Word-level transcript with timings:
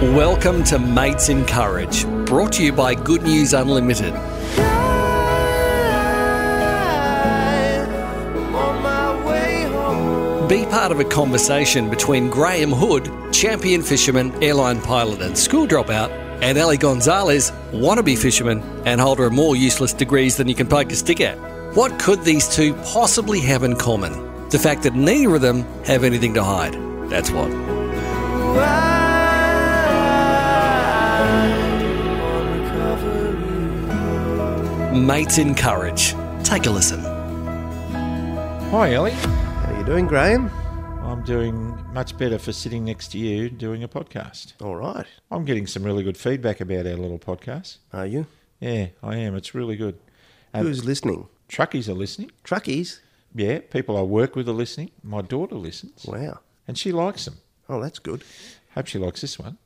Welcome 0.00 0.64
to 0.64 0.78
Mates 0.78 1.28
in 1.28 1.44
Courage, 1.44 2.06
brought 2.24 2.54
to 2.54 2.64
you 2.64 2.72
by 2.72 2.94
Good 2.94 3.22
News 3.22 3.52
Unlimited. 3.52 4.14
Be 10.48 10.64
part 10.64 10.90
of 10.90 11.00
a 11.00 11.04
conversation 11.04 11.90
between 11.90 12.30
Graham 12.30 12.70
Hood, 12.72 13.10
champion 13.30 13.82
fisherman, 13.82 14.42
airline 14.42 14.80
pilot, 14.80 15.20
and 15.20 15.36
school 15.36 15.66
dropout, 15.66 16.08
and 16.40 16.56
Ellie 16.56 16.78
Gonzalez, 16.78 17.52
wannabe 17.70 18.16
fisherman, 18.16 18.62
and 18.86 19.02
holder 19.02 19.26
of 19.26 19.34
more 19.34 19.54
useless 19.54 19.92
degrees 19.92 20.38
than 20.38 20.48
you 20.48 20.54
can 20.54 20.66
poke 20.66 20.90
a 20.90 20.96
stick 20.96 21.20
at. 21.20 21.36
What 21.76 21.98
could 21.98 22.24
these 22.24 22.48
two 22.48 22.72
possibly 22.84 23.40
have 23.40 23.64
in 23.64 23.76
common? 23.76 24.48
The 24.48 24.58
fact 24.58 24.82
that 24.84 24.94
neither 24.94 25.34
of 25.34 25.42
them 25.42 25.64
have 25.84 26.04
anything 26.04 26.32
to 26.34 26.42
hide. 26.42 26.72
That's 27.10 27.30
what. 27.30 27.50
Mates 35.06 35.38
in 35.38 35.54
Courage. 35.54 36.14
Take 36.44 36.66
a 36.66 36.70
listen. 36.70 37.00
Hi, 38.70 38.92
Ellie. 38.92 39.12
How 39.12 39.72
are 39.72 39.78
you 39.78 39.84
doing, 39.84 40.06
Graham? 40.06 40.50
I'm 41.02 41.22
doing 41.24 41.76
much 41.92 42.16
better 42.18 42.38
for 42.38 42.52
sitting 42.52 42.84
next 42.84 43.08
to 43.12 43.18
you 43.18 43.48
doing 43.50 43.82
a 43.82 43.88
podcast. 43.88 44.52
All 44.60 44.76
right. 44.76 45.06
I'm 45.30 45.44
getting 45.44 45.66
some 45.66 45.82
really 45.82 46.02
good 46.04 46.16
feedback 46.16 46.60
about 46.60 46.86
our 46.86 46.94
little 46.96 47.18
podcast. 47.18 47.78
Are 47.92 48.06
you? 48.06 48.26
Yeah, 48.60 48.88
I 49.02 49.16
am. 49.16 49.34
It's 49.34 49.54
really 49.54 49.76
good. 49.76 49.98
And 50.52 50.66
Who's 50.66 50.84
listening? 50.84 51.28
truckies 51.48 51.88
are 51.88 51.94
listening. 51.94 52.30
Truckies? 52.44 53.00
Yeah, 53.34 53.60
people 53.60 53.96
I 53.96 54.02
work 54.02 54.36
with 54.36 54.48
are 54.48 54.52
listening. 54.52 54.90
My 55.02 55.22
daughter 55.22 55.54
listens, 55.56 56.04
Wow. 56.06 56.40
and 56.68 56.76
she 56.76 56.92
likes 56.92 57.24
them. 57.24 57.38
Oh, 57.68 57.80
that's 57.80 57.98
good. 57.98 58.22
Hope 58.74 58.86
she 58.86 58.98
likes 58.98 59.20
this 59.20 59.38
one. 59.38 59.56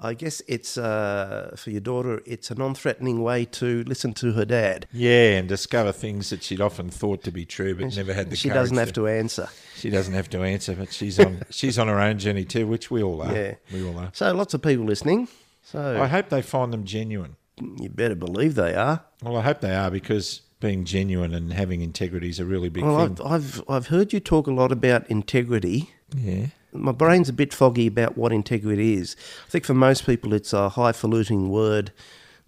I 0.00 0.14
guess 0.14 0.40
it's 0.46 0.78
uh, 0.78 1.54
for 1.56 1.70
your 1.70 1.80
daughter. 1.80 2.22
It's 2.24 2.50
a 2.52 2.54
non-threatening 2.54 3.20
way 3.22 3.44
to 3.46 3.82
listen 3.84 4.14
to 4.14 4.32
her 4.34 4.44
dad. 4.44 4.86
Yeah, 4.92 5.38
and 5.38 5.48
discover 5.48 5.90
things 5.90 6.30
that 6.30 6.42
she'd 6.44 6.60
often 6.60 6.88
thought 6.88 7.24
to 7.24 7.32
be 7.32 7.44
true, 7.44 7.74
but 7.74 7.96
never 7.96 8.14
had 8.14 8.30
the. 8.30 8.36
She 8.36 8.48
doesn't 8.48 8.76
have 8.76 8.92
to 8.92 9.08
answer. 9.08 9.48
She 9.76 9.90
doesn't 9.90 10.14
have 10.14 10.30
to 10.30 10.42
answer, 10.44 10.74
but 10.74 10.92
she's 10.92 11.18
on. 11.18 11.42
she's 11.50 11.78
on 11.78 11.88
her 11.88 11.98
own 12.00 12.18
journey 12.18 12.44
too, 12.44 12.66
which 12.68 12.90
we 12.90 13.02
all 13.02 13.22
are. 13.22 13.34
Yeah. 13.34 13.54
we 13.72 13.84
all 13.86 13.98
are. 13.98 14.10
So 14.14 14.32
lots 14.32 14.54
of 14.54 14.62
people 14.62 14.84
listening. 14.84 15.28
So 15.64 16.00
I 16.00 16.06
hope 16.06 16.28
they 16.28 16.42
find 16.42 16.72
them 16.72 16.84
genuine. 16.84 17.36
you 17.58 17.88
better 17.88 18.14
believe 18.14 18.54
they 18.54 18.74
are. 18.74 19.04
Well, 19.22 19.36
I 19.36 19.42
hope 19.42 19.60
they 19.60 19.74
are 19.74 19.90
because 19.90 20.42
being 20.60 20.84
genuine 20.84 21.34
and 21.34 21.52
having 21.52 21.82
integrity 21.82 22.28
is 22.28 22.38
a 22.40 22.44
really 22.44 22.68
big 22.68 22.84
Well, 22.84 23.06
thing. 23.06 23.18
I've, 23.26 23.32
I've 23.32 23.64
I've 23.68 23.86
heard 23.88 24.12
you 24.12 24.20
talk 24.20 24.46
a 24.46 24.52
lot 24.52 24.70
about 24.72 25.08
integrity. 25.10 25.90
yeah. 26.16 26.46
My 26.72 26.92
brain's 26.92 27.28
a 27.28 27.32
bit 27.32 27.54
foggy 27.54 27.86
about 27.86 28.16
what 28.16 28.32
integrity 28.32 28.94
is. 28.94 29.16
I 29.46 29.50
think 29.50 29.64
for 29.64 29.74
most 29.74 30.04
people, 30.04 30.34
it's 30.34 30.52
a 30.52 30.68
highfalutin 30.68 31.48
word 31.48 31.92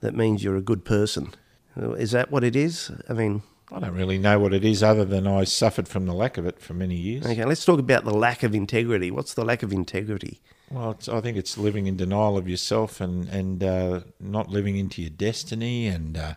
that 0.01 0.15
means 0.15 0.45
you're 0.45 0.57
a 0.57 0.63
good 0.63 0.85
person. 0.85 1.33
Is 1.77 2.11
that 2.13 2.31
what 2.31 2.45
it 2.45 2.57
is? 2.57 2.91
I 3.09 3.13
mean, 3.13 3.43
I 3.73 3.79
don't 3.79 3.95
really 3.95 4.19
know 4.19 4.39
what 4.39 4.53
it 4.53 4.65
is 4.65 4.83
other 4.83 5.05
than 5.05 5.27
I 5.27 5.45
suffered 5.45 5.89
from 5.89 6.07
the 6.07 6.13
lack 6.13 6.37
of 6.37 6.47
it 6.47 6.61
for 6.61 6.75
many 6.75 6.97
years. 6.97 7.25
Okay, 7.25 7.45
let's 7.45 7.65
talk 7.65 7.79
about 7.79 8.05
the 8.05 8.15
lack 8.15 8.43
of 8.43 8.55
integrity. 8.55 9.11
What's 9.11 9.35
the 9.35 9.45
lack 9.45 9.63
of 9.63 9.73
integrity? 9.73 10.41
Well, 10.71 10.93
it's, 10.93 11.09
I 11.09 11.21
think 11.21 11.37
it's 11.37 11.57
living 11.57 11.87
in 11.87 11.97
denial 11.97 12.37
of 12.37 12.49
yourself 12.49 13.01
and, 13.01 13.29
and 13.29 13.63
uh, 13.63 14.01
not 14.19 14.49
living 14.49 14.77
into 14.77 15.03
your 15.03 15.11
destiny 15.11 15.87
and 15.87 16.17
uh, 16.17 16.35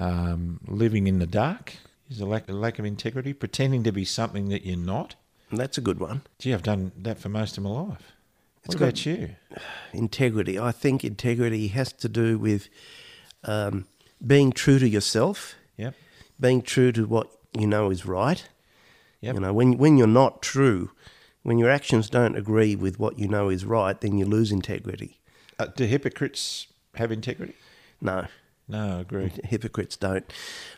um, 0.00 0.60
living 0.66 1.06
in 1.06 1.18
the 1.18 1.26
dark 1.26 1.74
is 2.10 2.20
a 2.20 2.26
lack, 2.26 2.48
a 2.48 2.52
lack 2.52 2.78
of 2.78 2.84
integrity, 2.84 3.32
pretending 3.32 3.82
to 3.84 3.92
be 3.92 4.04
something 4.04 4.48
that 4.48 4.64
you're 4.64 4.76
not. 4.76 5.14
That's 5.52 5.78
a 5.78 5.80
good 5.80 6.00
one. 6.00 6.22
Gee, 6.38 6.52
I've 6.54 6.62
done 6.62 6.92
that 6.96 7.18
for 7.18 7.28
most 7.28 7.56
of 7.56 7.64
my 7.64 7.70
life. 7.70 8.12
It's 8.64 8.68
What 8.74 8.78
got- 8.78 8.84
about 8.86 9.06
you? 9.06 9.36
Integrity. 9.92 10.58
I 10.58 10.72
think 10.72 11.04
integrity 11.04 11.68
has 11.68 11.92
to 11.94 12.08
do 12.08 12.38
with 12.38 12.68
um, 13.44 13.86
being 14.26 14.52
true 14.52 14.78
to 14.78 14.88
yourself, 14.88 15.54
Yep. 15.76 15.94
being 16.40 16.62
true 16.62 16.92
to 16.92 17.06
what 17.06 17.28
you 17.58 17.66
know 17.66 17.90
is 17.90 18.06
right. 18.06 18.46
Yep. 19.20 19.34
You 19.34 19.40
know, 19.40 19.52
when 19.52 19.78
when 19.78 19.96
you're 19.96 20.06
not 20.06 20.42
true, 20.42 20.90
when 21.42 21.58
your 21.58 21.70
actions 21.70 22.10
don't 22.10 22.36
agree 22.36 22.74
with 22.76 22.98
what 22.98 23.18
you 23.18 23.28
know 23.28 23.48
is 23.50 23.64
right, 23.64 23.98
then 24.00 24.18
you 24.18 24.24
lose 24.26 24.50
integrity. 24.52 25.20
Uh, 25.58 25.66
do 25.66 25.84
hypocrites 25.84 26.66
have 26.96 27.12
integrity? 27.12 27.54
No, 28.00 28.26
No, 28.66 28.96
I 28.98 29.00
agree. 29.00 29.30
hypocrites 29.44 29.96
don't. 29.96 30.24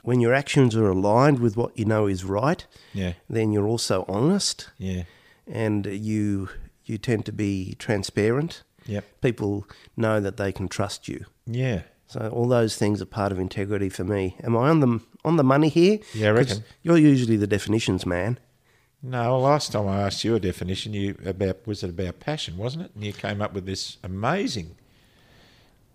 When 0.02 0.20
your 0.20 0.34
actions 0.34 0.74
are 0.74 0.88
aligned 0.88 1.38
with 1.38 1.56
what 1.56 1.78
you 1.78 1.84
know 1.84 2.06
is 2.06 2.24
right, 2.24 2.66
Yeah, 2.92 3.12
then 3.30 3.52
you're 3.52 3.66
also 3.68 4.04
honest 4.08 4.70
yeah, 4.78 5.04
and 5.46 5.86
you 5.86 6.48
you 6.84 6.98
tend 6.98 7.24
to 7.26 7.32
be 7.32 7.74
transparent. 7.78 8.62
yep, 8.86 9.04
People 9.20 9.66
know 9.96 10.20
that 10.20 10.36
they 10.36 10.52
can 10.52 10.68
trust 10.68 11.08
you. 11.08 11.24
yeah. 11.46 11.82
So 12.08 12.28
all 12.32 12.46
those 12.46 12.76
things 12.76 13.02
are 13.02 13.06
part 13.06 13.32
of 13.32 13.38
integrity 13.40 13.88
for 13.88 14.04
me. 14.04 14.36
Am 14.44 14.56
I 14.56 14.68
on 14.68 14.78
the 14.78 15.00
on 15.24 15.36
the 15.36 15.42
money 15.42 15.68
here? 15.68 15.98
Yeah, 16.14 16.28
I 16.28 16.32
reckon. 16.32 16.64
You're 16.82 16.98
usually 16.98 17.36
the 17.36 17.48
definitions 17.48 18.06
man. 18.06 18.38
No, 19.02 19.38
last 19.40 19.72
time 19.72 19.88
I 19.88 20.02
asked 20.02 20.22
you 20.24 20.36
a 20.36 20.40
definition, 20.40 20.92
you 20.94 21.16
about 21.24 21.66
was 21.66 21.82
it 21.82 21.90
about 21.90 22.20
passion, 22.20 22.56
wasn't 22.56 22.84
it? 22.84 22.92
And 22.94 23.02
you 23.04 23.12
came 23.12 23.42
up 23.42 23.52
with 23.54 23.66
this 23.66 23.98
amazing 24.04 24.76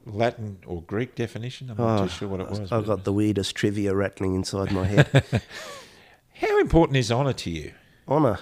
Latin 0.05 0.59
or 0.65 0.81
Greek 0.83 1.15
definition. 1.15 1.69
I'm 1.69 1.77
not 1.77 2.03
too 2.03 2.09
sure 2.09 2.27
what 2.27 2.39
it 2.41 2.49
was. 2.49 2.71
I've 2.71 2.85
got 2.85 3.03
the 3.03 3.13
weirdest 3.13 3.55
trivia 3.55 3.93
rattling 3.95 4.35
inside 4.35 4.71
my 4.71 4.85
head. 4.85 5.23
How 6.33 6.59
important 6.59 6.97
is 6.97 7.11
honour 7.11 7.33
to 7.33 7.49
you? 7.49 7.73
Honour. 8.07 8.39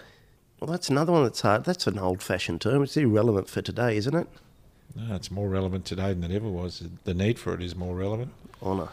Well, 0.59 0.70
that's 0.72 0.90
another 0.90 1.12
one 1.12 1.24
that's 1.24 1.42
hard. 1.42 1.66
That's 1.66 1.88
an 1.88 2.00
old-fashioned 2.00 2.62
term. 2.62 2.84
It's 2.84 2.97
irrelevant 2.97 3.50
for 3.50 3.62
today, 3.62 3.96
isn't 3.97 4.16
it? 4.16 4.28
No, 4.96 5.16
it's 5.16 5.31
more 5.31 5.47
relevant 5.47 5.86
today 5.86 6.14
than 6.14 6.30
it 6.30 6.36
ever 6.36 6.50
was. 6.50 6.84
The 7.03 7.14
need 7.14 7.40
for 7.40 7.53
it 7.53 7.62
is 7.62 7.76
more 7.76 7.96
relevant. 7.96 8.31
Honour. 8.62 8.90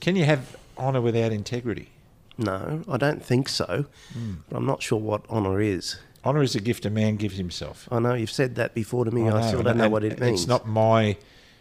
Can 0.00 0.16
you 0.16 0.24
have 0.24 0.56
honour 0.78 1.00
without 1.00 1.32
integrity? 1.32 1.90
No, 2.38 2.82
I 2.88 2.96
don't 2.96 3.22
think 3.22 3.48
so. 3.48 3.84
Hmm. 4.12 4.34
But 4.48 4.56
I'm 4.56 4.66
not 4.66 4.82
sure 4.82 4.98
what 4.98 5.28
honour 5.28 5.60
is. 5.60 5.98
Honour 6.24 6.42
is 6.42 6.54
a 6.54 6.60
gift 6.60 6.86
a 6.86 6.90
man 6.90 7.16
gives 7.16 7.36
himself. 7.36 7.88
I 7.90 7.98
know 7.98 8.14
you've 8.14 8.30
said 8.30 8.54
that 8.56 8.74
before 8.74 9.04
to 9.04 9.10
me. 9.10 9.28
I, 9.28 9.30
know, 9.30 9.46
still 9.46 9.62
don't 9.62 9.76
know 9.76 9.88
what 9.88 10.04
it 10.04 10.18
means. 10.20 10.40
It's 10.40 10.48
not 10.48 10.66
my 10.66 11.16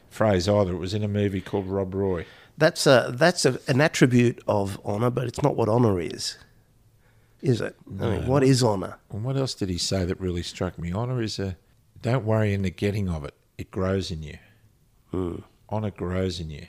phrase 0.09 0.47
either. 0.47 0.74
It 0.74 0.78
was 0.78 0.94
in 0.94 1.03
a 1.03 1.08
movie 1.08 1.42
called 1.42 1.68
Rob 1.68 1.94
Roy. 1.94 2.25
That's 2.58 2.86
a 2.86 3.12
that's 3.14 3.46
a, 3.46 3.59
an 3.68 3.80
attribute 3.81 4.42
of 4.47 4.80
honour, 4.86 5.09
but 5.09 5.28
it's 5.28 5.42
not 5.42 5.56
what 5.56 5.70
honour 5.70 6.00
is. 6.00 6.38
Is 7.42 7.62
it? 7.62 7.75
I 8.02 8.06
mean, 8.06 8.28
what 8.28 8.44
is 8.44 8.62
honour? 8.64 8.97
And 9.12 9.24
what 9.24 9.38
else 9.38 9.53
did 9.53 9.70
he 9.70 9.78
say 9.78 10.03
that 10.03 10.20
really 10.20 10.44
struck 10.44 10.78
me? 10.78 10.94
Honour 10.94 11.22
is 11.22 11.40
a 11.40 11.56
don't 12.02 12.25
worry 12.25 12.53
in 12.53 12.64
the 12.64 12.70
getting 12.70 13.09
of 13.09 13.24
it. 13.24 13.34
It 13.58 13.72
grows 13.72 14.12
in 14.12 14.24
you. 14.24 14.38
Hmm. 15.12 15.36
Honour 15.72 15.92
grows 15.92 16.40
in 16.40 16.50
you. 16.50 16.68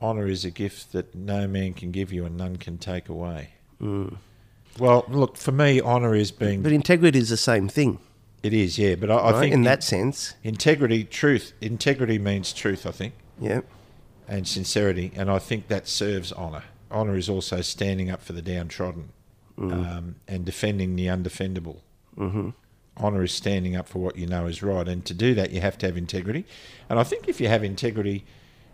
Honour 0.00 0.26
is 0.26 0.44
a 0.44 0.50
gift 0.50 0.92
that 0.92 1.14
no 1.14 1.46
man 1.46 1.74
can 1.74 1.92
give 1.92 2.12
you 2.12 2.24
and 2.24 2.36
none 2.36 2.56
can 2.56 2.76
take 2.76 3.08
away. 3.08 3.50
Well, 4.78 5.04
look, 5.08 5.36
for 5.36 5.52
me, 5.52 5.80
honour 5.80 6.14
is 6.14 6.30
being. 6.30 6.62
But 6.62 6.72
integrity 6.72 7.18
is 7.18 7.28
the 7.28 7.36
same 7.36 7.68
thing, 7.68 7.98
it 8.42 8.52
is, 8.52 8.78
yeah. 8.78 8.94
But 8.96 9.10
I, 9.10 9.16
I 9.16 9.30
right? 9.32 9.40
think 9.40 9.54
in 9.54 9.62
that 9.62 9.82
sense. 9.84 10.34
integrity, 10.42 11.04
truth, 11.04 11.52
integrity 11.60 12.18
means 12.18 12.52
truth. 12.52 12.86
I 12.86 12.90
think, 12.90 13.14
Yeah. 13.40 13.60
and 14.28 14.46
sincerity, 14.46 15.12
and 15.14 15.30
I 15.30 15.38
think 15.38 15.68
that 15.68 15.86
serves 15.88 16.32
honour. 16.32 16.64
Honour 16.90 17.16
is 17.16 17.28
also 17.28 17.60
standing 17.62 18.10
up 18.10 18.22
for 18.22 18.32
the 18.34 18.42
downtrodden 18.42 19.10
um, 19.58 20.16
and 20.28 20.44
defending 20.44 20.96
the 20.96 21.06
undefendable. 21.06 21.78
Mm-hmm. 22.18 22.50
Honour 22.98 23.22
is 23.22 23.32
standing 23.32 23.74
up 23.76 23.88
for 23.88 24.00
what 24.00 24.16
you 24.16 24.26
know 24.26 24.46
is 24.46 24.62
right, 24.62 24.86
and 24.88 25.04
to 25.06 25.14
do 25.14 25.34
that, 25.34 25.50
you 25.52 25.60
have 25.60 25.78
to 25.78 25.86
have 25.86 25.96
integrity. 25.96 26.44
And 26.90 26.98
I 26.98 27.04
think 27.04 27.28
if 27.28 27.40
you 27.40 27.48
have 27.48 27.64
integrity, 27.64 28.24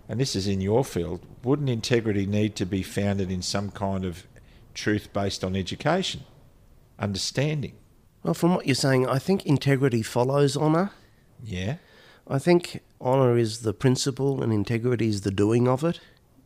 and 0.08 0.18
this 0.18 0.34
is 0.34 0.48
in 0.48 0.60
your 0.60 0.84
field, 0.84 1.20
wouldn't 1.44 1.68
integrity 1.70 2.26
need 2.26 2.56
to 2.56 2.66
be 2.66 2.82
founded 2.82 3.30
in 3.30 3.42
some 3.42 3.70
kind 3.70 4.04
of 4.04 4.26
truth 4.74 5.12
based 5.12 5.44
on 5.44 5.54
education, 5.54 6.22
understanding? 6.98 7.74
Well, 8.22 8.34
from 8.34 8.54
what 8.54 8.66
you're 8.66 8.74
saying, 8.74 9.06
I 9.08 9.18
think 9.18 9.46
integrity 9.46 10.02
follows 10.02 10.56
honour. 10.56 10.90
Yeah. 11.42 11.76
I 12.26 12.38
think 12.38 12.80
honour 13.00 13.38
is 13.38 13.60
the 13.60 13.72
principle 13.72 14.42
and 14.42 14.52
integrity 14.52 15.08
is 15.08 15.22
the 15.22 15.30
doing 15.30 15.66
of 15.68 15.84
it. 15.84 16.00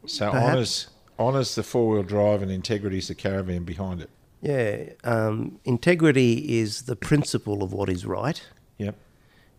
So 0.07 0.31
honours 0.31 0.89
honours 1.19 1.55
the 1.55 1.63
four 1.63 1.95
wheel 1.95 2.03
drive, 2.03 2.43
and 2.43 2.51
integrity 2.51 2.99
is 2.99 3.09
the 3.09 3.15
caravan 3.15 3.65
behind 3.65 4.01
it. 4.03 4.11
Yeah. 4.41 4.91
Um, 5.05 5.61
integrity 5.65 6.59
is 6.59 6.83
the 6.83 6.97
principle 6.97 7.63
of 7.63 7.73
what 7.73 7.89
is 7.89 8.05
right, 8.05 8.43
Yep. 8.79 8.97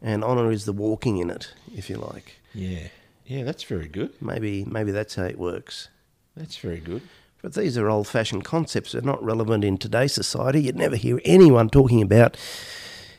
and 0.02 0.24
honour 0.24 0.52
is 0.52 0.66
the 0.66 0.74
walking 0.74 1.18
in 1.18 1.30
it, 1.30 1.54
if 1.74 1.90
you 1.90 1.96
like. 1.98 2.40
Yeah. 2.54 2.88
Yeah, 3.26 3.44
that's 3.44 3.64
very 3.64 3.88
good. 3.88 4.12
Maybe 4.22 4.66
maybe 4.66 4.92
that's 4.92 5.16
how 5.16 5.24
it 5.24 5.40
works. 5.40 5.88
That's 6.36 6.58
very 6.58 6.80
good. 6.80 7.02
But 7.44 7.56
these 7.56 7.78
are 7.78 7.90
old 7.90 8.08
fashioned 8.08 8.46
concepts. 8.46 8.94
They're 8.94 9.02
not 9.02 9.22
relevant 9.22 9.66
in 9.66 9.78
today's 9.78 10.14
society. 10.14 10.62
You'd 10.62 10.78
never 10.78 10.96
hear 10.96 11.20
anyone 11.26 11.70
talking 11.70 12.02
about 12.02 12.38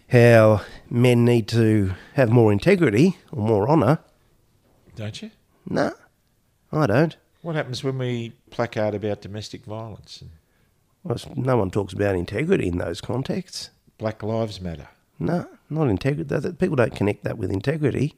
how 0.08 0.62
men 0.88 1.26
need 1.26 1.46
to 1.48 1.92
have 2.14 2.30
more 2.30 2.50
integrity 2.50 3.18
or 3.30 3.46
more 3.46 3.68
honour. 3.68 3.98
Don't 4.96 5.20
you? 5.20 5.30
No, 5.68 5.92
I 6.72 6.86
don't. 6.86 7.14
What 7.42 7.54
happens 7.54 7.84
when 7.84 7.98
we 7.98 8.32
placard 8.50 8.94
about 8.94 9.20
domestic 9.20 9.66
violence 9.66 10.24
Well, 11.02 11.18
no 11.36 11.58
one 11.58 11.70
talks 11.70 11.92
about 11.92 12.16
integrity 12.16 12.68
in 12.68 12.78
those 12.78 13.02
contexts. 13.02 13.68
Black 13.98 14.22
Lives 14.22 14.58
Matter? 14.58 14.88
No, 15.18 15.46
not 15.68 15.88
integrity. 15.88 16.52
People 16.54 16.76
don't 16.76 16.96
connect 16.96 17.24
that 17.24 17.36
with 17.36 17.50
integrity. 17.50 18.14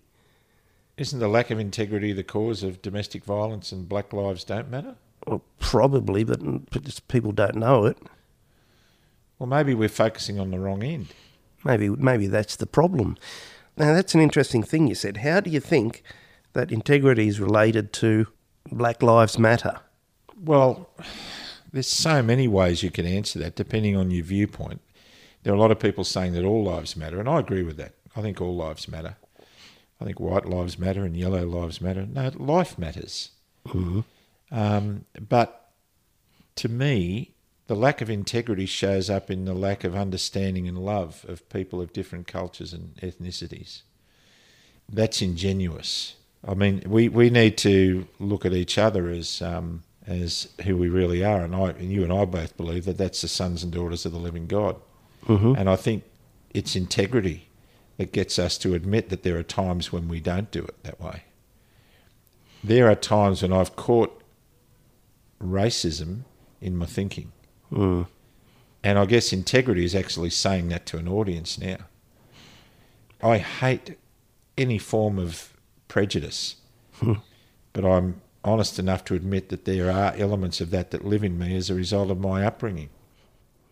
Isn't 0.96 1.18
the 1.18 1.26
lack 1.28 1.50
of 1.50 1.58
integrity 1.58 2.12
the 2.12 2.22
cause 2.22 2.62
of 2.62 2.80
domestic 2.80 3.24
violence 3.24 3.72
and 3.72 3.88
black 3.88 4.12
lives 4.12 4.44
don't 4.44 4.70
matter? 4.70 4.94
Well, 5.26 5.42
probably, 5.58 6.24
but, 6.24 6.40
people 7.08 7.32
don't 7.32 7.56
know 7.56 7.86
it. 7.86 7.98
Well, 9.38 9.48
maybe 9.48 9.74
we're 9.74 9.88
focusing 9.88 10.38
on 10.38 10.50
the 10.50 10.58
wrong 10.58 10.82
end. 10.82 11.08
Maybe 11.64 11.88
maybe 11.88 12.26
that's 12.28 12.56
the 12.56 12.66
problem. 12.66 13.16
Now 13.76 13.92
that's 13.92 14.14
an 14.14 14.20
interesting 14.20 14.62
thing 14.62 14.86
you 14.86 14.94
said. 14.94 15.18
How 15.18 15.40
do 15.40 15.50
you 15.50 15.60
think 15.60 16.02
that 16.52 16.70
integrity 16.70 17.28
is 17.28 17.40
related 17.40 17.92
to 17.94 18.28
Black 18.70 19.02
Lives 19.02 19.38
Matter? 19.38 19.80
Well, 20.40 20.88
there's 21.72 21.88
so 21.88 22.22
many 22.22 22.46
ways 22.48 22.82
you 22.82 22.90
can 22.90 23.04
answer 23.04 23.38
that 23.40 23.56
depending 23.56 23.96
on 23.96 24.10
your 24.10 24.24
viewpoint. 24.24 24.80
There 25.42 25.52
are 25.52 25.56
a 25.56 25.60
lot 25.60 25.70
of 25.70 25.78
people 25.78 26.04
saying 26.04 26.32
that 26.32 26.44
all 26.44 26.64
lives 26.64 26.96
matter, 26.96 27.20
and 27.20 27.28
I 27.28 27.40
agree 27.40 27.62
with 27.62 27.76
that. 27.76 27.92
I 28.16 28.22
think 28.22 28.40
all 28.40 28.56
lives 28.56 28.88
matter. 28.88 29.16
I 30.00 30.04
think 30.04 30.20
white 30.20 30.46
lives 30.46 30.78
matter 30.78 31.04
and 31.04 31.16
yellow 31.16 31.44
lives 31.46 31.80
matter. 31.80 32.06
No, 32.06 32.30
life 32.36 32.78
matters. 32.78 33.30
Mm-hmm. 33.66 34.00
Um, 34.50 35.04
but 35.28 35.70
to 36.56 36.68
me, 36.68 37.32
the 37.66 37.74
lack 37.74 38.00
of 38.00 38.08
integrity 38.08 38.66
shows 38.66 39.10
up 39.10 39.30
in 39.30 39.44
the 39.44 39.54
lack 39.54 39.84
of 39.84 39.96
understanding 39.96 40.68
and 40.68 40.78
love 40.78 41.24
of 41.28 41.48
people 41.48 41.80
of 41.80 41.92
different 41.92 42.26
cultures 42.26 42.72
and 42.72 42.94
ethnicities. 42.96 43.82
That's 44.88 45.20
ingenuous. 45.20 46.14
I 46.46 46.54
mean, 46.54 46.82
we, 46.86 47.08
we 47.08 47.28
need 47.28 47.58
to 47.58 48.06
look 48.20 48.46
at 48.46 48.52
each 48.52 48.78
other 48.78 49.08
as 49.08 49.42
um, 49.42 49.82
as 50.06 50.48
who 50.64 50.76
we 50.76 50.88
really 50.88 51.24
are, 51.24 51.42
and 51.42 51.54
I 51.54 51.70
and 51.70 51.90
you 51.90 52.04
and 52.04 52.12
I 52.12 52.24
both 52.24 52.56
believe 52.56 52.84
that 52.84 52.96
that's 52.96 53.22
the 53.22 53.28
sons 53.28 53.64
and 53.64 53.72
daughters 53.72 54.06
of 54.06 54.12
the 54.12 54.18
living 54.18 54.46
God. 54.46 54.76
And 55.56 55.68
I 55.68 55.74
think 55.74 56.04
it's 56.54 56.76
integrity 56.76 57.48
that 57.96 58.12
gets 58.12 58.38
us 58.38 58.56
to 58.58 58.74
admit 58.74 59.08
that 59.08 59.24
there 59.24 59.36
are 59.36 59.42
times 59.42 59.90
when 59.90 60.06
we 60.06 60.20
don't 60.20 60.50
do 60.52 60.62
it 60.62 60.80
that 60.84 61.00
way. 61.00 61.24
There 62.62 62.88
are 62.88 62.94
times 62.94 63.42
when 63.42 63.52
I've 63.52 63.74
caught 63.74 64.22
racism 65.42 66.20
in 66.60 66.76
my 66.76 66.86
thinking. 66.86 67.32
Mm. 67.72 68.06
And 68.82 68.98
I 68.98 69.04
guess 69.06 69.32
integrity 69.32 69.84
is 69.84 69.94
actually 69.94 70.30
saying 70.30 70.68
that 70.68 70.86
to 70.86 70.98
an 70.98 71.08
audience 71.08 71.58
now. 71.58 71.78
I 73.22 73.38
hate 73.38 73.96
any 74.56 74.78
form 74.78 75.18
of 75.18 75.52
prejudice, 75.88 76.56
but 77.72 77.84
I'm 77.84 78.20
honest 78.44 78.78
enough 78.78 79.04
to 79.06 79.14
admit 79.14 79.48
that 79.48 79.64
there 79.64 79.90
are 79.90 80.14
elements 80.16 80.60
of 80.60 80.70
that 80.70 80.90
that 80.92 81.04
live 81.04 81.24
in 81.24 81.38
me 81.38 81.56
as 81.56 81.68
a 81.68 81.74
result 81.74 82.10
of 82.10 82.20
my 82.20 82.44
upbringing. 82.44 82.90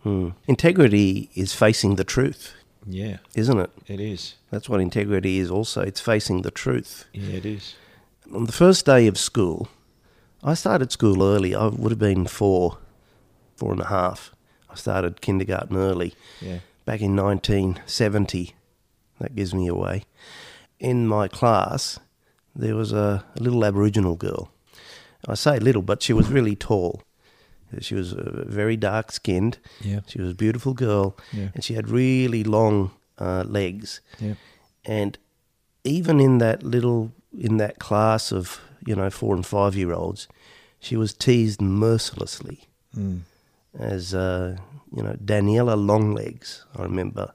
Mm. 0.03 0.33
Integrity 0.47 1.29
is 1.33 1.53
facing 1.53 1.95
the 1.95 2.03
truth, 2.03 2.53
Yeah, 2.85 3.17
isn't 3.35 3.57
it? 3.59 3.71
it 3.87 3.99
is. 3.99 4.35
That's 4.51 4.67
what 4.67 4.81
integrity 4.81 5.39
is 5.39 5.49
also. 5.49 5.81
It's 5.81 6.01
facing 6.01 6.41
the 6.41 6.51
truth. 6.51 7.05
Yeah, 7.13 7.37
it 7.37 7.45
is. 7.45 7.75
On 8.33 8.45
the 8.45 8.51
first 8.51 8.85
day 8.85 9.07
of 9.07 9.17
school, 9.17 9.69
I 10.45 10.53
started 10.53 10.91
school 10.91 11.23
early. 11.23 11.55
I 11.55 11.67
would 11.67 11.91
have 11.91 11.99
been 11.99 12.27
four, 12.27 12.77
four 13.55 13.71
and 13.71 13.81
a 13.81 13.85
half. 13.87 14.31
I 14.69 14.75
started 14.75 15.19
kindergarten 15.21 15.75
early. 15.75 16.13
Yeah. 16.41 16.59
back 16.85 17.01
in 17.01 17.15
1970. 17.15 18.53
That 19.19 19.35
gives 19.35 19.53
me 19.55 19.67
away. 19.67 20.03
In 20.79 21.07
my 21.07 21.27
class, 21.27 21.99
there 22.55 22.75
was 22.75 22.91
a, 22.91 23.23
a 23.35 23.41
little 23.41 23.63
Aboriginal 23.65 24.15
girl. 24.15 24.51
I 25.27 25.33
say 25.35 25.57
little, 25.59 25.81
but 25.81 26.03
she 26.03 26.13
was 26.13 26.27
really 26.29 26.55
tall. 26.55 27.01
She 27.79 27.95
was 27.95 28.13
uh, 28.13 28.43
very 28.45 28.77
dark 28.77 29.11
skinned. 29.11 29.57
Yeah. 29.81 30.01
She 30.07 30.21
was 30.21 30.31
a 30.31 30.35
beautiful 30.35 30.73
girl, 30.73 31.17
Yeah. 31.33 31.49
and 31.55 31.63
she 31.63 31.73
had 31.73 31.89
really 31.89 32.43
long 32.43 32.91
uh, 33.17 33.43
legs. 33.47 34.01
Yeah. 34.19 34.35
And 34.85 35.17
even 35.83 36.19
in 36.19 36.37
that 36.37 36.61
little, 36.63 37.11
in 37.37 37.57
that 37.57 37.79
class 37.79 38.31
of, 38.31 38.59
you 38.85 38.95
know, 38.95 39.09
four 39.09 39.35
and 39.35 39.45
five 39.45 39.75
year 39.75 39.93
olds, 39.93 40.27
she 40.79 40.95
was 40.95 41.13
teased 41.13 41.61
mercilessly 41.61 42.67
Mm. 42.97 43.21
as 43.77 44.13
uh, 44.13 44.55
you 44.95 45.03
know 45.03 45.15
Daniela 45.23 45.75
Longlegs. 45.75 46.63
I 46.77 46.83
remember, 46.83 47.33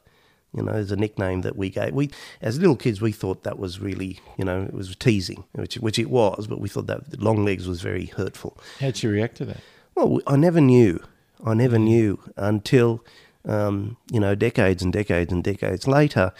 you 0.56 0.62
know, 0.62 0.73
as 0.73 0.91
a 0.91 0.97
nickname 0.97 1.43
that 1.43 1.55
we 1.56 1.69
gave. 1.69 1.93
We 1.93 2.11
as 2.41 2.58
little 2.58 2.76
kids 2.76 3.00
we 3.02 3.12
thought 3.12 3.43
that 3.43 3.58
was 3.58 3.79
really 3.79 4.20
you 4.38 4.44
know 4.47 4.62
it 4.62 4.73
was 4.73 4.94
teasing, 4.97 5.44
which 5.52 5.75
which 5.76 5.99
it 5.99 6.08
was, 6.08 6.47
but 6.47 6.58
we 6.61 6.69
thought 6.70 6.87
that 6.87 7.20
Longlegs 7.20 7.69
was 7.69 7.82
very 7.82 8.06
hurtful. 8.06 8.56
How'd 8.81 8.96
she 8.96 9.06
react 9.06 9.37
to 9.38 9.44
that? 9.46 9.58
Well, 9.94 10.20
I 10.26 10.37
never 10.37 10.61
knew. 10.62 11.03
I 11.44 11.53
never 11.55 11.79
knew 11.79 12.19
until 12.37 13.05
um, 13.46 13.96
you 14.11 14.20
know 14.20 14.35
decades 14.35 14.82
and 14.82 14.93
decades 14.93 15.31
and 15.32 15.44
decades 15.44 15.87
later. 15.87 16.32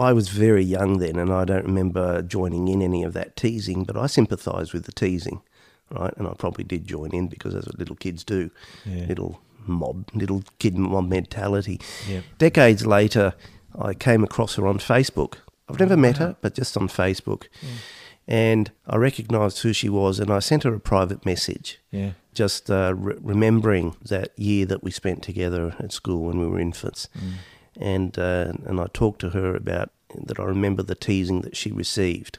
I 0.00 0.12
was 0.12 0.28
very 0.30 0.64
young 0.64 0.98
then, 0.98 1.16
and 1.18 1.32
I 1.32 1.44
don't 1.44 1.64
remember 1.66 2.22
joining 2.22 2.68
in 2.68 2.82
any 2.82 3.02
of 3.04 3.12
that 3.12 3.36
teasing, 3.36 3.84
but 3.84 3.96
I 3.96 4.06
sympathised 4.06 4.72
with 4.72 4.84
the 4.84 4.92
teasing, 4.92 5.42
right? 5.90 6.12
And 6.16 6.26
I 6.26 6.34
probably 6.34 6.64
did 6.64 6.86
join 6.86 7.10
in 7.12 7.28
because 7.28 7.54
that's 7.54 7.66
what 7.66 7.78
little 7.78 7.96
kids 7.96 8.24
do, 8.24 8.50
Yeah. 8.86 9.06
little 9.06 9.40
mob, 9.66 10.08
little 10.14 10.42
kid 10.58 10.76
mob 10.76 11.08
mentality. 11.08 11.80
Yeah. 12.08 12.20
Decades 12.38 12.86
later, 12.86 13.34
I 13.78 13.94
came 13.94 14.24
across 14.24 14.54
her 14.56 14.66
on 14.66 14.78
Facebook. 14.78 15.34
I've 15.68 15.78
never 15.78 15.96
met 15.96 16.16
her, 16.16 16.36
but 16.40 16.54
just 16.54 16.76
on 16.76 16.88
Facebook, 16.88 17.44
and 18.26 18.70
I 18.86 18.96
recognised 18.96 19.58
who 19.62 19.72
she 19.72 19.88
was, 19.88 20.18
and 20.20 20.30
I 20.30 20.38
sent 20.40 20.62
her 20.64 20.74
a 20.74 20.80
private 20.80 21.24
message 21.26 21.78
Yeah. 21.92 22.12
just 22.34 22.70
uh, 22.70 22.94
re- 22.96 23.16
remembering 23.20 23.96
that 24.02 24.30
year 24.38 24.66
that 24.66 24.82
we 24.82 24.90
spent 24.90 25.22
together 25.22 25.74
at 25.78 25.92
school 25.92 26.24
when 26.24 26.38
we 26.40 26.46
were 26.46 26.58
infants, 26.60 27.08
and 27.76 28.18
uh, 28.18 28.52
and 28.66 28.80
I 28.80 28.86
talked 28.92 29.20
to 29.20 29.30
her 29.30 29.54
about 29.54 29.90
that. 30.26 30.40
I 30.40 30.44
remember 30.44 30.82
the 30.82 30.94
teasing 30.94 31.42
that 31.42 31.56
she 31.56 31.70
received, 31.70 32.38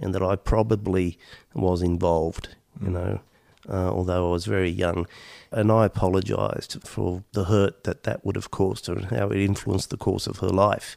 and 0.00 0.14
that 0.14 0.22
I 0.22 0.36
probably 0.36 1.18
was 1.54 1.82
involved. 1.82 2.48
You 2.82 2.90
know, 2.90 3.20
uh, 3.68 3.90
although 3.90 4.28
I 4.28 4.32
was 4.32 4.46
very 4.46 4.68
young, 4.70 5.06
and 5.52 5.70
I 5.70 5.86
apologised 5.86 6.78
for 6.82 7.22
the 7.32 7.44
hurt 7.44 7.84
that 7.84 8.02
that 8.02 8.24
would 8.24 8.34
have 8.34 8.50
caused 8.50 8.86
her 8.88 8.94
and 8.94 9.04
how 9.06 9.28
it 9.28 9.38
influenced 9.40 9.90
the 9.90 9.96
course 9.96 10.26
of 10.26 10.38
her 10.38 10.48
life. 10.48 10.96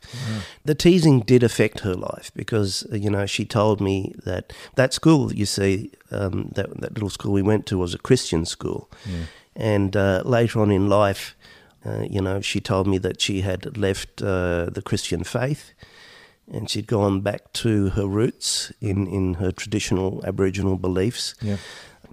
The 0.65 0.73
teasing 0.75 1.19
did 1.19 1.43
affect 1.43 1.81
her 1.81 1.93
life 1.93 2.31
because 2.35 2.85
uh, 2.91 2.95
you 2.95 3.09
know 3.11 3.25
she 3.27 3.45
told 3.45 3.79
me 3.79 4.15
that 4.25 4.51
that 4.75 4.93
school 4.93 5.31
you 5.33 5.45
see 5.45 5.91
um, 6.11 6.49
that 6.55 6.81
that 6.81 6.93
little 6.95 7.11
school 7.11 7.31
we 7.33 7.43
went 7.43 7.65
to 7.67 7.77
was 7.77 7.93
a 7.93 7.99
Christian 7.99 8.43
school, 8.45 8.89
and 9.55 9.95
uh, 9.95 10.23
later 10.25 10.59
on 10.59 10.71
in 10.71 10.89
life, 10.89 11.35
uh, 11.87 12.05
you 12.09 12.21
know, 12.21 12.41
she 12.41 12.59
told 12.59 12.87
me 12.87 12.97
that 12.99 13.21
she 13.21 13.41
had 13.41 13.77
left 13.77 14.21
uh, 14.21 14.65
the 14.71 14.81
Christian 14.83 15.23
faith. 15.23 15.71
And 16.49 16.69
she'd 16.69 16.87
gone 16.87 17.19
back 17.21 17.51
to 17.53 17.89
her 17.89 18.07
roots 18.07 18.71
in, 18.79 19.05
in 19.07 19.33
her 19.33 19.51
traditional 19.51 20.23
Aboriginal 20.25 20.77
beliefs 20.77 21.35
Yeah. 21.41 21.57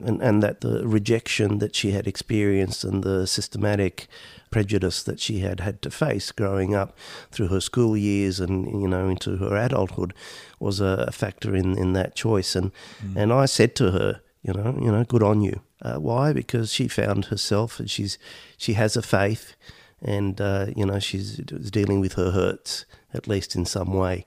and, 0.05 0.21
and 0.21 0.43
that 0.43 0.61
the 0.61 0.85
rejection 0.89 1.59
that 1.59 1.77
she 1.77 1.93
had 1.93 2.09
experienced 2.09 2.83
and 2.83 3.05
the 3.05 3.27
systematic 3.29 4.09
prejudice 4.51 5.05
that 5.05 5.21
she 5.21 5.39
had 5.39 5.61
had 5.61 5.81
to 5.83 5.91
face 5.91 6.33
growing 6.33 6.75
up 6.75 6.97
through 7.31 7.47
her 7.49 7.61
school 7.61 7.97
years 7.97 8.41
and 8.41 8.67
you 8.83 8.89
know 8.89 9.09
into 9.09 9.37
her 9.37 9.55
adulthood 9.57 10.13
was 10.59 10.81
a, 10.81 11.05
a 11.09 11.13
factor 11.13 11.55
in, 11.55 11.79
in 11.79 11.93
that 11.93 12.17
choice 12.17 12.57
and 12.57 12.73
and 13.17 13.33
I 13.33 13.47
said 13.47 13.75
to 13.77 13.91
her 13.93 14.21
you 14.45 14.53
know 14.53 14.79
you 14.81 14.93
know 14.93 15.03
good 15.05 15.23
on 15.23 15.41
you 15.41 15.61
uh, 15.83 15.97
why 15.97 16.33
because 16.33 16.73
she 16.73 16.87
found 16.87 17.27
herself 17.27 17.81
and 17.81 17.91
she's 17.91 18.19
she 18.57 18.75
has 18.75 18.97
a 18.97 19.03
faith 19.03 19.57
and 20.01 20.41
uh, 20.41 20.67
you 20.77 20.87
know 20.87 20.99
she's 20.99 21.37
dealing 21.79 22.01
with 22.01 22.13
her 22.13 22.31
hurts 22.31 22.85
at 23.13 23.27
least 23.27 23.57
in 23.57 23.65
some 23.65 23.93
way 23.93 24.25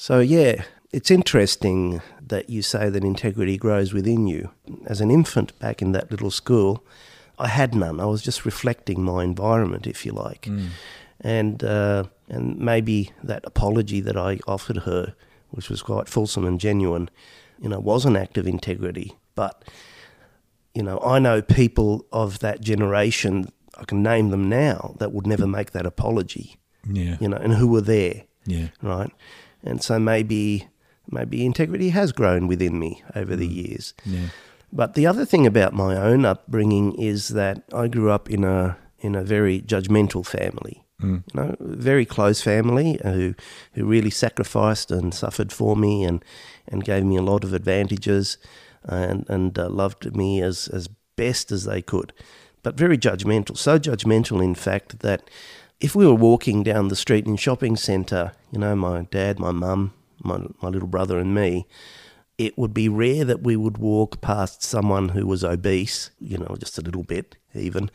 so, 0.00 0.20
yeah, 0.20 0.64
it's 0.92 1.10
interesting 1.10 2.00
that 2.26 2.48
you 2.48 2.62
say 2.62 2.88
that 2.88 3.04
integrity 3.04 3.58
grows 3.58 3.92
within 3.92 4.26
you. 4.26 4.50
As 4.86 5.02
an 5.02 5.10
infant 5.10 5.58
back 5.58 5.82
in 5.82 5.92
that 5.92 6.10
little 6.10 6.30
school, 6.30 6.82
I 7.38 7.48
had 7.48 7.74
none. 7.74 8.00
I 8.00 8.06
was 8.06 8.22
just 8.22 8.46
reflecting 8.46 9.02
my 9.02 9.24
environment, 9.24 9.86
if 9.86 10.06
you 10.06 10.12
like. 10.12 10.46
And, 11.20 11.62
uh, 11.62 12.04
and 12.30 12.58
maybe 12.58 13.10
that 13.22 13.44
apology 13.44 14.00
that 14.00 14.16
I 14.16 14.38
offered 14.46 14.78
her, 14.78 15.14
which 15.50 15.68
was 15.68 15.82
quite 15.82 16.08
fulsome 16.08 16.46
and 16.46 16.58
genuine, 16.58 17.10
you 17.60 17.68
know, 17.68 17.78
was 17.78 18.04
an 18.04 18.16
act 18.16 18.38
of 18.38 18.46
integrity. 18.46 19.12
But, 19.34 19.64
you 20.74 20.82
know, 20.82 20.98
I 21.00 21.18
know 21.18 21.42
people 21.42 22.06
of 22.12 22.38
that 22.40 22.60
generation, 22.60 23.52
I 23.78 23.84
can 23.84 24.02
name 24.02 24.30
them 24.30 24.48
now, 24.48 24.94
that 24.98 25.12
would 25.12 25.26
never 25.26 25.46
make 25.46 25.72
that 25.72 25.86
apology, 25.86 26.56
Yeah. 26.90 27.16
you 27.20 27.28
know, 27.28 27.36
and 27.36 27.54
who 27.54 27.68
were 27.68 27.80
there 27.80 28.24
Yeah. 28.46 28.68
right? 28.82 29.10
And 29.62 29.82
so 29.82 29.98
maybe 29.98 30.68
maybe 31.12 31.44
integrity 31.44 31.88
has 31.90 32.12
grown 32.12 32.46
within 32.46 32.78
me 32.78 33.02
over 33.16 33.34
the 33.34 33.48
mm. 33.48 33.54
years. 33.68 33.94
Yeah. 34.06 34.28
But 34.72 34.94
the 34.94 35.06
other 35.08 35.24
thing 35.24 35.44
about 35.44 35.72
my 35.72 35.96
own 35.96 36.24
upbringing 36.24 36.92
is 36.94 37.28
that 37.28 37.64
I 37.72 37.88
grew 37.88 38.10
up 38.10 38.30
in 38.30 38.44
a 38.44 38.76
in 39.00 39.14
a 39.14 39.24
very 39.24 39.60
judgmental 39.60 40.24
family. 40.24 40.84
You 41.02 41.22
know, 41.34 41.56
very 41.60 42.04
close 42.04 42.42
family 42.42 43.00
who 43.02 43.34
who 43.72 43.84
really 43.84 44.10
sacrificed 44.10 44.90
and 44.90 45.14
suffered 45.14 45.52
for 45.52 45.76
me 45.76 46.04
and 46.04 46.24
and 46.68 46.84
gave 46.84 47.04
me 47.04 47.16
a 47.16 47.22
lot 47.22 47.44
of 47.44 47.52
advantages 47.52 48.38
and 48.84 49.24
and 49.28 49.58
uh, 49.58 49.68
loved 49.68 50.16
me 50.16 50.42
as 50.42 50.68
as 50.68 50.88
best 51.16 51.52
as 51.52 51.64
they 51.64 51.82
could. 51.82 52.12
But 52.62 52.76
very 52.76 52.98
judgmental, 52.98 53.56
so 53.56 53.78
judgmental 53.78 54.42
in 54.42 54.54
fact 54.54 55.00
that 55.00 55.22
if 55.80 55.94
we 55.94 56.06
were 56.06 56.14
walking 56.14 56.62
down 56.62 56.88
the 56.88 56.96
street 56.96 57.26
in 57.26 57.36
shopping 57.36 57.76
centre, 57.76 58.32
you 58.52 58.58
know, 58.58 58.76
my 58.76 59.02
dad, 59.10 59.38
my 59.38 59.50
mum, 59.50 59.94
my, 60.22 60.38
my 60.60 60.68
little 60.68 60.88
brother, 60.88 61.18
and 61.18 61.34
me, 61.34 61.66
it 62.36 62.56
would 62.58 62.74
be 62.74 62.88
rare 62.88 63.24
that 63.24 63.42
we 63.42 63.56
would 63.56 63.78
walk 63.78 64.20
past 64.20 64.62
someone 64.62 65.10
who 65.10 65.26
was 65.26 65.42
obese, 65.42 66.10
you 66.20 66.36
know, 66.36 66.54
just 66.58 66.78
a 66.78 66.82
little 66.82 67.02
bit 67.02 67.36
even, 67.54 67.90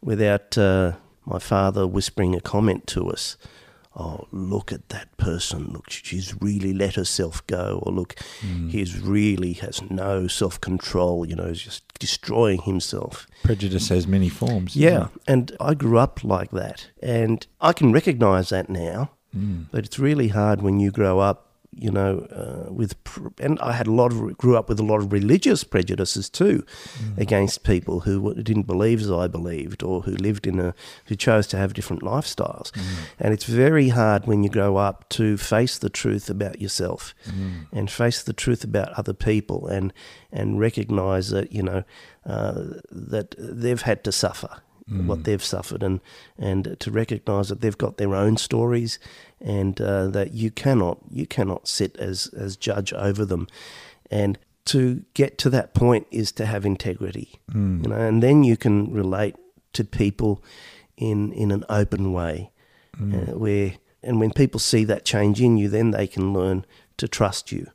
without 0.00 0.56
uh, 0.56 0.92
my 1.28 1.38
father 1.38 1.86
whispering 1.86 2.34
a 2.34 2.40
comment 2.40 2.86
to 2.88 3.10
us. 3.10 3.36
Oh, 3.94 4.28
look 4.30 4.70
at 4.70 4.90
that 4.90 5.16
person. 5.16 5.70
Look, 5.72 5.90
she's 5.90 6.40
really 6.40 6.72
let 6.72 6.94
herself 6.94 7.44
go. 7.48 7.82
Or 7.82 7.92
look, 7.92 8.14
hmm. 8.40 8.68
he's 8.68 9.00
really 9.00 9.54
has 9.54 9.82
no 9.90 10.28
self 10.28 10.60
control, 10.60 11.26
you 11.26 11.34
know, 11.34 11.48
he's 11.48 11.62
just 11.62 11.82
destroying 11.98 12.62
himself. 12.62 13.26
Prejudice 13.42 13.88
has 13.88 14.06
many 14.06 14.28
forms. 14.28 14.76
Yeah, 14.76 15.08
and 15.26 15.54
I 15.60 15.74
grew 15.74 15.98
up 15.98 16.22
like 16.22 16.52
that, 16.52 16.90
and 17.02 17.44
I 17.60 17.72
can 17.72 17.92
recognise 17.92 18.50
that 18.50 18.70
now. 18.70 19.10
Hmm. 19.32 19.62
But 19.72 19.84
it's 19.84 19.98
really 19.98 20.28
hard 20.28 20.62
when 20.62 20.78
you 20.80 20.90
grow 20.90 21.18
up, 21.18 21.47
you 21.74 21.90
know, 21.90 22.26
uh, 22.32 22.72
with 22.72 23.02
pr- 23.04 23.28
and 23.40 23.58
I 23.60 23.72
had 23.72 23.86
a 23.86 23.92
lot 23.92 24.12
of 24.12 24.36
grew 24.38 24.56
up 24.56 24.68
with 24.68 24.80
a 24.80 24.82
lot 24.82 24.98
of 25.00 25.12
religious 25.12 25.64
prejudices 25.64 26.28
too, 26.30 26.64
against 27.16 27.62
people 27.62 28.00
who 28.00 28.34
didn't 28.34 28.66
believe 28.66 29.00
as 29.00 29.10
I 29.10 29.28
believed, 29.28 29.82
or 29.82 30.02
who 30.02 30.12
lived 30.12 30.46
in 30.46 30.58
a 30.60 30.74
who 31.06 31.14
chose 31.14 31.46
to 31.48 31.56
have 31.56 31.74
different 31.74 32.02
lifestyles, 32.02 32.72
and 33.18 33.32
it's 33.32 33.44
very 33.44 33.90
hard 33.90 34.26
when 34.26 34.42
you 34.42 34.50
grow 34.50 34.76
up 34.76 35.08
to 35.10 35.36
face 35.36 35.78
the 35.78 35.90
truth 35.90 36.28
about 36.30 36.60
yourself, 36.60 37.14
and 37.72 37.90
face 37.90 38.22
the 38.22 38.32
truth 38.32 38.64
about 38.64 38.88
other 38.94 39.14
people, 39.14 39.66
and 39.68 39.92
and 40.32 40.58
recognise 40.58 41.30
that 41.30 41.52
you 41.52 41.62
know 41.62 41.84
uh, 42.26 42.64
that 42.90 43.34
they've 43.38 43.82
had 43.82 44.02
to 44.04 44.12
suffer 44.12 44.62
what 44.90 45.24
they've 45.24 45.44
suffered 45.44 45.82
and 45.82 46.00
and 46.38 46.76
to 46.80 46.90
recognize 46.90 47.48
that 47.48 47.60
they've 47.60 47.76
got 47.78 47.96
their 47.98 48.14
own 48.14 48.36
stories 48.36 48.98
and 49.40 49.80
uh, 49.80 50.08
that 50.08 50.32
you 50.32 50.50
cannot 50.50 50.98
you 51.10 51.26
cannot 51.26 51.68
sit 51.68 51.96
as 51.98 52.28
as 52.36 52.56
judge 52.56 52.92
over 52.92 53.24
them. 53.24 53.46
And 54.10 54.38
to 54.64 55.04
get 55.14 55.38
to 55.38 55.50
that 55.50 55.74
point 55.74 56.06
is 56.10 56.32
to 56.32 56.44
have 56.44 56.66
integrity 56.66 57.40
you 57.82 57.88
know 57.88 57.96
and 57.96 58.22
then 58.22 58.44
you 58.44 58.56
can 58.56 58.92
relate 58.92 59.34
to 59.72 59.82
people 59.84 60.42
in 60.96 61.32
in 61.32 61.50
an 61.50 61.64
open 61.68 62.12
way 62.12 62.50
uh, 63.00 63.32
where 63.38 63.74
and 64.02 64.20
when 64.20 64.30
people 64.32 64.60
see 64.60 64.84
that 64.84 65.04
change 65.04 65.40
in 65.40 65.56
you 65.56 65.68
then 65.68 65.90
they 65.90 66.06
can 66.06 66.32
learn 66.32 66.64
to 66.98 67.08
trust 67.08 67.50
you. 67.50 67.68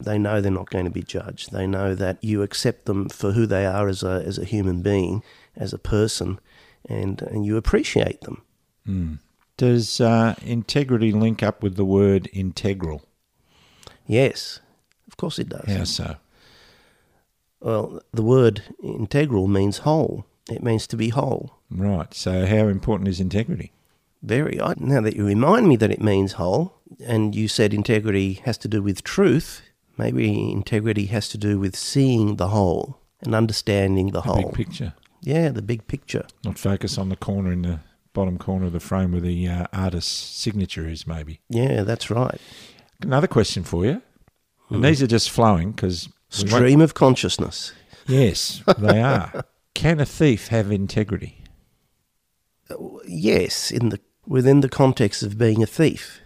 They 0.00 0.18
know 0.18 0.40
they're 0.40 0.50
not 0.50 0.70
going 0.70 0.86
to 0.86 0.90
be 0.90 1.02
judged. 1.02 1.52
They 1.52 1.66
know 1.66 1.94
that 1.94 2.24
you 2.24 2.42
accept 2.42 2.86
them 2.86 3.08
for 3.08 3.32
who 3.32 3.46
they 3.46 3.66
are 3.66 3.86
as 3.86 4.02
a 4.02 4.24
as 4.26 4.38
a 4.38 4.44
human 4.44 4.82
being, 4.82 5.22
as 5.60 5.72
a 5.72 5.78
person, 5.78 6.40
and 6.88 7.22
and 7.22 7.46
you 7.46 7.56
appreciate 7.56 8.22
them. 8.22 8.42
Does 9.56 10.00
uh, 10.00 10.34
integrity 10.42 11.12
link 11.12 11.42
up 11.42 11.62
with 11.62 11.76
the 11.76 11.84
word 11.84 12.28
integral? 12.32 13.02
Yes, 14.06 14.58
of 15.06 15.16
course 15.16 15.38
it 15.38 15.50
does. 15.50 15.68
How 15.68 15.84
so? 15.84 16.16
Well, 17.60 18.00
the 18.12 18.22
word 18.22 18.62
integral 18.82 19.46
means 19.46 19.78
whole. 19.78 20.24
It 20.50 20.62
means 20.62 20.86
to 20.88 20.96
be 20.96 21.10
whole. 21.10 21.58
Right. 21.70 22.12
So, 22.14 22.46
how 22.46 22.66
important 22.68 23.08
is 23.08 23.20
integrity? 23.20 23.72
Very. 24.22 24.60
I, 24.60 24.74
now 24.78 25.02
that 25.02 25.14
you 25.14 25.26
remind 25.26 25.68
me 25.68 25.76
that 25.76 25.90
it 25.90 26.00
means 26.00 26.32
whole, 26.32 26.74
and 27.06 27.34
you 27.34 27.46
said 27.46 27.72
integrity 27.72 28.34
has 28.44 28.58
to 28.58 28.68
do 28.68 28.82
with 28.82 29.04
truth, 29.04 29.62
maybe 29.96 30.50
integrity 30.50 31.06
has 31.06 31.28
to 31.28 31.38
do 31.38 31.58
with 31.58 31.76
seeing 31.76 32.36
the 32.36 32.48
whole 32.48 32.98
and 33.20 33.34
understanding 33.34 34.08
the 34.08 34.22
whole. 34.22 34.42
Big 34.42 34.54
picture. 34.54 34.94
Yeah, 35.22 35.50
the 35.50 35.62
big 35.62 35.86
picture. 35.86 36.26
Not 36.44 36.58
focus 36.58 36.98
on 36.98 37.08
the 37.08 37.16
corner 37.16 37.52
in 37.52 37.62
the 37.62 37.80
bottom 38.12 38.38
corner 38.38 38.66
of 38.66 38.72
the 38.72 38.80
frame 38.80 39.12
where 39.12 39.20
the 39.20 39.48
uh, 39.48 39.66
artist's 39.72 40.12
signature 40.12 40.88
is, 40.88 41.06
maybe. 41.06 41.40
Yeah, 41.48 41.82
that's 41.82 42.10
right. 42.10 42.40
Another 43.02 43.26
question 43.26 43.62
for 43.62 43.84
you. 43.84 44.02
And 44.68 44.84
these 44.84 45.02
are 45.02 45.06
just 45.06 45.30
flowing 45.30 45.72
because. 45.72 46.08
Stream 46.28 46.80
of 46.80 46.94
consciousness. 46.94 47.72
Yes, 48.06 48.62
they 48.78 49.02
are. 49.02 49.44
Can 49.74 49.98
a 49.98 50.06
thief 50.06 50.48
have 50.48 50.70
integrity? 50.70 51.42
Yes, 53.04 53.70
in 53.72 53.88
the 53.88 54.00
within 54.26 54.60
the 54.60 54.68
context 54.68 55.24
of 55.24 55.38
being 55.38 55.62
a 55.62 55.66
thief. 55.66 56.20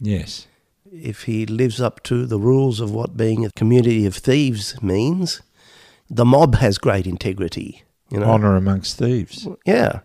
Yes. 0.00 0.46
If 0.90 1.24
he 1.24 1.44
lives 1.44 1.80
up 1.80 2.02
to 2.04 2.24
the 2.24 2.38
rules 2.38 2.78
of 2.80 2.92
what 2.92 3.16
being 3.16 3.44
a 3.44 3.50
community 3.50 4.06
of 4.06 4.14
thieves 4.14 4.80
means, 4.80 5.42
the 6.08 6.24
mob 6.24 6.56
has 6.56 6.78
great 6.78 7.06
integrity. 7.06 7.82
You 8.10 8.20
know, 8.20 8.26
Honour 8.26 8.56
amongst 8.56 8.98
thieves. 8.98 9.46
yeah. 9.66 10.00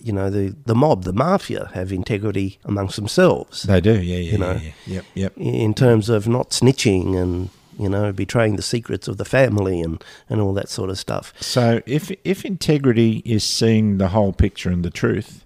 You 0.00 0.12
know, 0.12 0.30
the 0.30 0.54
the 0.66 0.74
mob, 0.74 1.04
the 1.04 1.12
mafia, 1.12 1.70
have 1.74 1.90
integrity 1.92 2.58
amongst 2.64 2.96
themselves 2.96 3.64
They 3.64 3.80
do, 3.80 4.00
yeah, 4.00 4.16
yeah, 4.18 4.32
You 4.32 4.38
know. 4.38 4.52
yeah, 4.52 4.60
yeah. 4.86 4.94
Yep, 4.94 5.04
yep. 5.14 5.32
in 5.36 5.74
terms 5.74 6.08
of 6.08 6.28
not 6.28 6.50
snitching 6.50 7.16
and 7.20 7.50
you 7.78 7.88
know 7.88 8.12
betraying 8.12 8.56
the 8.56 8.62
secrets 8.62 9.08
of 9.08 9.16
the 9.16 9.24
family 9.24 9.80
and 9.80 10.02
and 10.28 10.40
all 10.40 10.52
that 10.54 10.68
sort 10.68 10.90
of 10.90 10.98
stuff. 10.98 11.32
So 11.40 11.80
if 11.86 12.12
if 12.24 12.44
integrity 12.44 13.22
is 13.24 13.42
seeing 13.42 13.98
the 13.98 14.08
whole 14.08 14.32
picture 14.32 14.70
and 14.70 14.84
the 14.84 14.90
truth, 14.90 15.44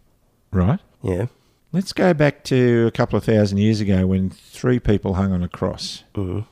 right? 0.50 0.80
Yeah. 1.02 1.26
Let's 1.72 1.94
go 1.94 2.12
back 2.12 2.44
to 2.44 2.86
a 2.86 2.90
couple 2.90 3.16
of 3.16 3.24
thousand 3.24 3.56
years 3.56 3.80
ago 3.80 4.06
when 4.06 4.28
three 4.28 4.78
people 4.78 5.14
hung 5.14 5.32
on 5.32 5.42
a 5.42 5.48
cross. 5.48 6.04
Mm. 6.14 6.44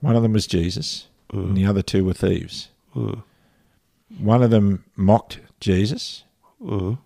One 0.00 0.14
of 0.14 0.22
them 0.22 0.32
was 0.34 0.46
Jesus, 0.46 1.08
and 1.32 1.56
the 1.56 1.66
other 1.66 1.82
two 1.82 2.04
were 2.04 2.12
thieves. 2.14 2.68
Mm. 2.94 3.24
One 4.18 4.42
of 4.42 4.50
them 4.50 4.84
mocked 4.96 5.40
Jesus, 5.60 6.24
Mm. 6.62 6.98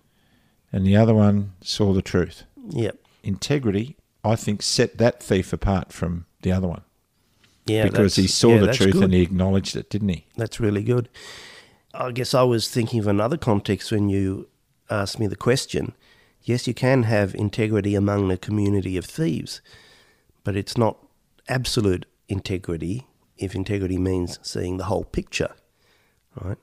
and 0.71 0.85
the 0.85 0.95
other 0.95 1.13
one 1.13 1.53
saw 1.61 1.93
the 1.93 2.01
truth. 2.01 2.43
Yep. 2.69 2.97
Integrity, 3.23 3.97
I 4.23 4.35
think, 4.35 4.61
set 4.61 4.97
that 4.97 5.21
thief 5.21 5.51
apart 5.51 5.91
from 5.91 6.25
the 6.41 6.51
other 6.51 6.67
one 6.67 6.81
Yeah. 7.65 7.83
because 7.83 8.15
he 8.15 8.27
saw 8.27 8.55
yeah, 8.55 8.59
the 8.67 8.73
truth 8.73 8.93
good. 8.93 9.03
and 9.05 9.13
he 9.13 9.21
acknowledged 9.21 9.75
it, 9.75 9.89
didn't 9.89 10.09
he? 10.09 10.25
That's 10.37 10.59
really 10.59 10.83
good. 10.83 11.09
I 11.93 12.11
guess 12.11 12.33
I 12.33 12.43
was 12.43 12.69
thinking 12.69 12.99
of 12.99 13.07
another 13.07 13.37
context 13.37 13.91
when 13.91 14.09
you 14.09 14.47
asked 14.89 15.19
me 15.19 15.27
the 15.27 15.35
question. 15.35 15.93
Yes, 16.43 16.67
you 16.67 16.73
can 16.73 17.03
have 17.03 17.35
integrity 17.35 17.95
among 17.95 18.31
a 18.31 18.37
community 18.37 18.95
of 18.95 19.05
thieves, 19.05 19.61
but 20.43 20.55
it's 20.55 20.77
not 20.77 20.97
absolute 21.47 22.05
integrity 22.29 23.07
if 23.37 23.55
integrity 23.55 23.97
means 23.97 24.39
seeing 24.41 24.77
the 24.77 24.85
whole 24.85 25.03
picture, 25.03 25.53
right? 26.41 26.57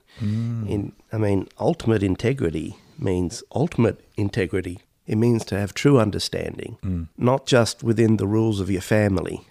In, 0.67 0.93
I 1.13 1.17
mean, 1.17 1.47
ultimate 1.59 2.03
integrity 2.03 2.75
means 2.99 3.43
ultimate 3.53 3.99
integrity. 4.15 4.79
It 5.05 5.15
means 5.17 5.45
to 5.45 5.57
have 5.59 5.73
true 5.73 5.99
understanding, 5.99 6.77
not 7.17 7.45
just 7.45 7.83
within 7.83 8.17
the 8.17 8.27
rules 8.27 8.59
of 8.59 8.69
your 8.69 8.81
family, 8.81 9.41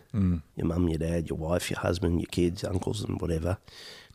your 0.56 0.66
mum, 0.66 0.88
your 0.88 0.98
dad, 0.98 1.28
your 1.28 1.38
wife, 1.38 1.70
your 1.70 1.80
husband, 1.80 2.20
your 2.20 2.28
kids, 2.30 2.64
uncles, 2.64 3.02
and 3.04 3.20
whatever, 3.20 3.58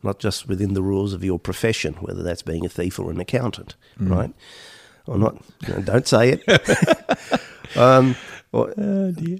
not 0.03 0.19
just 0.19 0.47
within 0.47 0.73
the 0.73 0.81
rules 0.81 1.13
of 1.13 1.23
your 1.23 1.39
profession, 1.39 1.93
whether 1.95 2.23
that's 2.23 2.41
being 2.43 2.65
a 2.65 2.69
thief 2.69 2.99
or 2.99 3.11
an 3.11 3.19
accountant, 3.19 3.75
right? 3.99 4.33
Or 5.07 5.17
not, 5.17 5.35
you 5.67 5.73
know, 5.75 5.81
don't 5.81 6.07
say 6.07 6.33
it. 6.33 6.41
um, 7.77 8.15
or- 8.51 8.73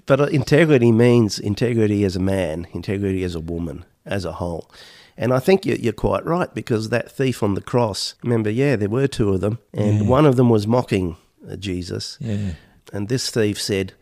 but 0.06 0.20
uh, 0.20 0.24
integrity 0.26 0.90
means 0.92 1.38
integrity 1.38 2.04
as 2.04 2.16
a 2.16 2.20
man, 2.20 2.66
integrity 2.72 3.22
as 3.24 3.34
a 3.34 3.40
woman, 3.40 3.84
as 4.06 4.24
a 4.24 4.32
whole. 4.32 4.70
And 5.16 5.32
I 5.32 5.38
think 5.40 5.66
you're, 5.66 5.76
you're 5.76 5.92
quite 5.92 6.24
right 6.24 6.52
because 6.54 6.88
that 6.88 7.10
thief 7.12 7.42
on 7.42 7.54
the 7.54 7.60
cross, 7.60 8.14
remember, 8.22 8.50
yeah, 8.50 8.76
there 8.76 8.88
were 8.88 9.06
two 9.06 9.30
of 9.34 9.40
them, 9.40 9.58
and 9.74 10.08
one 10.08 10.24
of 10.26 10.36
them 10.36 10.48
was 10.48 10.66
mocking 10.66 11.16
uh, 11.50 11.56
Jesus. 11.56 12.16
Yeah. 12.20 12.52
And 12.92 13.08
this 13.08 13.30
thief 13.30 13.60
said, 13.60 13.92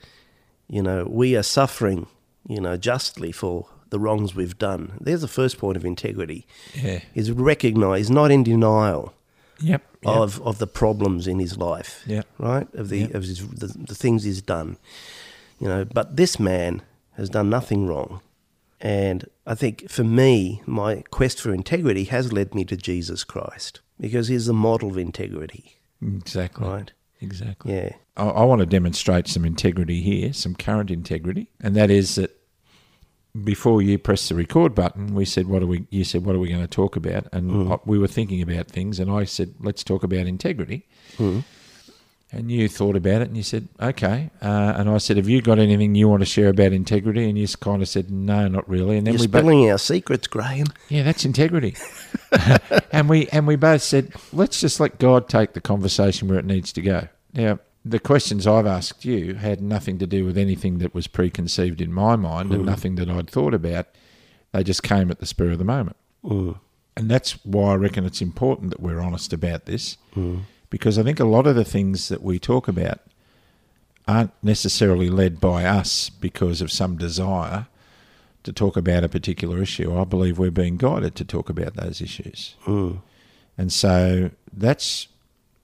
you 0.68 0.82
know, 0.82 1.04
we 1.08 1.36
are 1.36 1.42
suffering, 1.42 2.06
you 2.48 2.60
know, 2.60 2.76
justly 2.76 3.32
for 3.32 3.66
the 3.90 3.98
wrongs 3.98 4.34
we've 4.36 4.56
done. 4.58 4.92
There's 5.00 5.22
the 5.22 5.28
first 5.28 5.58
point 5.58 5.76
of 5.76 5.84
integrity. 5.84 6.46
Yeah. 6.74 7.00
Is 7.14 7.32
recognize, 7.32 8.08
not 8.10 8.30
in 8.30 8.42
denial 8.44 9.12
Yep. 9.62 9.82
yep. 10.02 10.16
of, 10.16 10.40
of 10.42 10.58
the 10.58 10.66
problems 10.66 11.26
in 11.26 11.38
his 11.38 11.58
life. 11.58 12.02
Yeah. 12.06 12.22
Right? 12.38 12.72
Of 12.74 12.88
the 12.88 13.00
Yeah. 13.00 13.16
of 13.16 13.24
his, 13.24 13.46
the, 13.48 13.66
the 13.66 13.94
things 13.94 14.22
he's 14.24 14.40
done. 14.40 14.76
You 15.58 15.68
know, 15.68 15.84
but 15.84 16.16
this 16.16 16.38
man 16.38 16.82
has 17.16 17.28
done 17.28 17.50
nothing 17.50 17.86
wrong. 17.86 18.20
And 18.80 19.26
I 19.46 19.54
think 19.54 19.90
for 19.90 20.04
me, 20.04 20.62
my 20.66 21.02
quest 21.10 21.40
for 21.40 21.52
integrity 21.52 22.04
has 22.04 22.32
led 22.32 22.54
me 22.54 22.64
to 22.64 22.76
Jesus 22.76 23.24
Christ 23.24 23.80
because 23.98 24.28
he's 24.28 24.46
the 24.46 24.54
model 24.54 24.90
of 24.90 24.98
integrity. 24.98 25.80
Exactly. 26.02 26.66
Right. 26.66 26.92
Exactly. 27.20 27.74
Yeah. 27.74 27.92
I, 28.16 28.24
I 28.28 28.44
want 28.44 28.60
to 28.60 28.66
demonstrate 28.66 29.28
some 29.28 29.44
integrity 29.44 30.00
here, 30.00 30.32
some 30.32 30.54
current 30.54 30.90
integrity, 30.90 31.50
and 31.60 31.76
that 31.76 31.90
is 31.90 32.14
that 32.14 32.36
before 33.44 33.80
you 33.80 33.98
press 33.98 34.28
the 34.28 34.34
record 34.34 34.74
button, 34.74 35.14
we 35.14 35.24
said, 35.24 35.46
"What 35.46 35.62
are 35.62 35.66
we?" 35.66 35.86
You 35.90 36.04
said, 36.04 36.24
"What 36.24 36.34
are 36.34 36.38
we 36.38 36.48
going 36.48 36.62
to 36.62 36.66
talk 36.66 36.96
about?" 36.96 37.26
And 37.32 37.50
mm. 37.50 37.72
I- 37.72 37.80
we 37.84 37.98
were 37.98 38.08
thinking 38.08 38.42
about 38.42 38.68
things, 38.68 38.98
and 38.98 39.10
I 39.10 39.24
said, 39.24 39.54
"Let's 39.60 39.84
talk 39.84 40.02
about 40.02 40.26
integrity." 40.26 40.88
Mm. 41.18 41.44
And 42.32 42.50
you 42.50 42.68
thought 42.68 42.94
about 42.94 43.22
it, 43.22 43.28
and 43.28 43.36
you 43.36 43.42
said, 43.42 43.68
"Okay." 43.80 44.30
Uh, 44.40 44.74
and 44.76 44.88
I 44.88 44.98
said, 44.98 45.16
"Have 45.16 45.28
you 45.28 45.42
got 45.42 45.58
anything 45.58 45.96
you 45.96 46.08
want 46.08 46.20
to 46.20 46.26
share 46.26 46.48
about 46.48 46.72
integrity?" 46.72 47.28
And 47.28 47.36
you 47.36 47.48
kind 47.48 47.82
of 47.82 47.88
said, 47.88 48.08
"No, 48.10 48.46
not 48.46 48.68
really." 48.68 48.98
And 48.98 49.06
then 49.06 49.14
You're 49.14 49.22
we 49.22 49.26
spilling 49.26 49.68
our 49.68 49.78
secrets, 49.78 50.28
Graham. 50.28 50.66
yeah, 50.88 51.02
that's 51.02 51.24
integrity. 51.24 51.74
and 52.92 53.08
we 53.08 53.28
and 53.28 53.46
we 53.46 53.56
both 53.56 53.82
said, 53.82 54.12
let's 54.32 54.60
just 54.60 54.80
let 54.80 54.98
God 54.98 55.28
take 55.28 55.52
the 55.52 55.60
conversation 55.60 56.28
where 56.28 56.38
it 56.38 56.44
needs 56.44 56.72
to 56.72 56.82
go. 56.82 57.08
Now, 57.32 57.58
the 57.84 57.98
questions 57.98 58.46
I've 58.46 58.66
asked 58.66 59.04
you 59.04 59.34
had 59.34 59.60
nothing 59.60 59.98
to 59.98 60.06
do 60.06 60.24
with 60.24 60.36
anything 60.36 60.78
that 60.78 60.94
was 60.94 61.06
preconceived 61.06 61.80
in 61.80 61.92
my 61.92 62.16
mind 62.16 62.52
and 62.52 62.66
nothing 62.66 62.96
that 62.96 63.08
I'd 63.08 63.30
thought 63.30 63.54
about. 63.54 63.86
They 64.52 64.64
just 64.64 64.82
came 64.82 65.10
at 65.10 65.20
the 65.20 65.26
spur 65.26 65.52
of 65.52 65.58
the 65.58 65.64
moment. 65.64 65.96
Mm. 66.24 66.58
And 66.96 67.10
that's 67.10 67.44
why 67.44 67.72
I 67.72 67.74
reckon 67.76 68.04
it's 68.04 68.20
important 68.20 68.70
that 68.70 68.80
we're 68.80 69.00
honest 69.00 69.32
about 69.32 69.66
this 69.66 69.96
because 70.70 70.98
I 70.98 71.02
think 71.02 71.20
a 71.20 71.24
lot 71.24 71.46
of 71.46 71.56
the 71.56 71.64
things 71.64 72.08
that 72.08 72.22
we 72.22 72.38
talk 72.38 72.68
about 72.68 73.00
aren't 74.08 74.32
necessarily 74.42 75.10
led 75.10 75.40
by 75.40 75.64
us 75.64 76.08
because 76.08 76.60
of 76.60 76.72
some 76.72 76.96
desire 76.96 77.66
to 78.42 78.52
talk 78.52 78.76
about 78.76 79.04
a 79.04 79.08
particular 79.08 79.60
issue. 79.60 79.96
I 79.96 80.04
believe 80.04 80.38
we're 80.38 80.50
being 80.50 80.76
guided 80.76 81.14
to 81.16 81.24
talk 81.24 81.50
about 81.50 81.74
those 81.76 82.00
issues. 82.00 82.54
Mm. 82.64 83.02
And 83.58 83.72
so 83.72 84.30
that's 84.52 85.08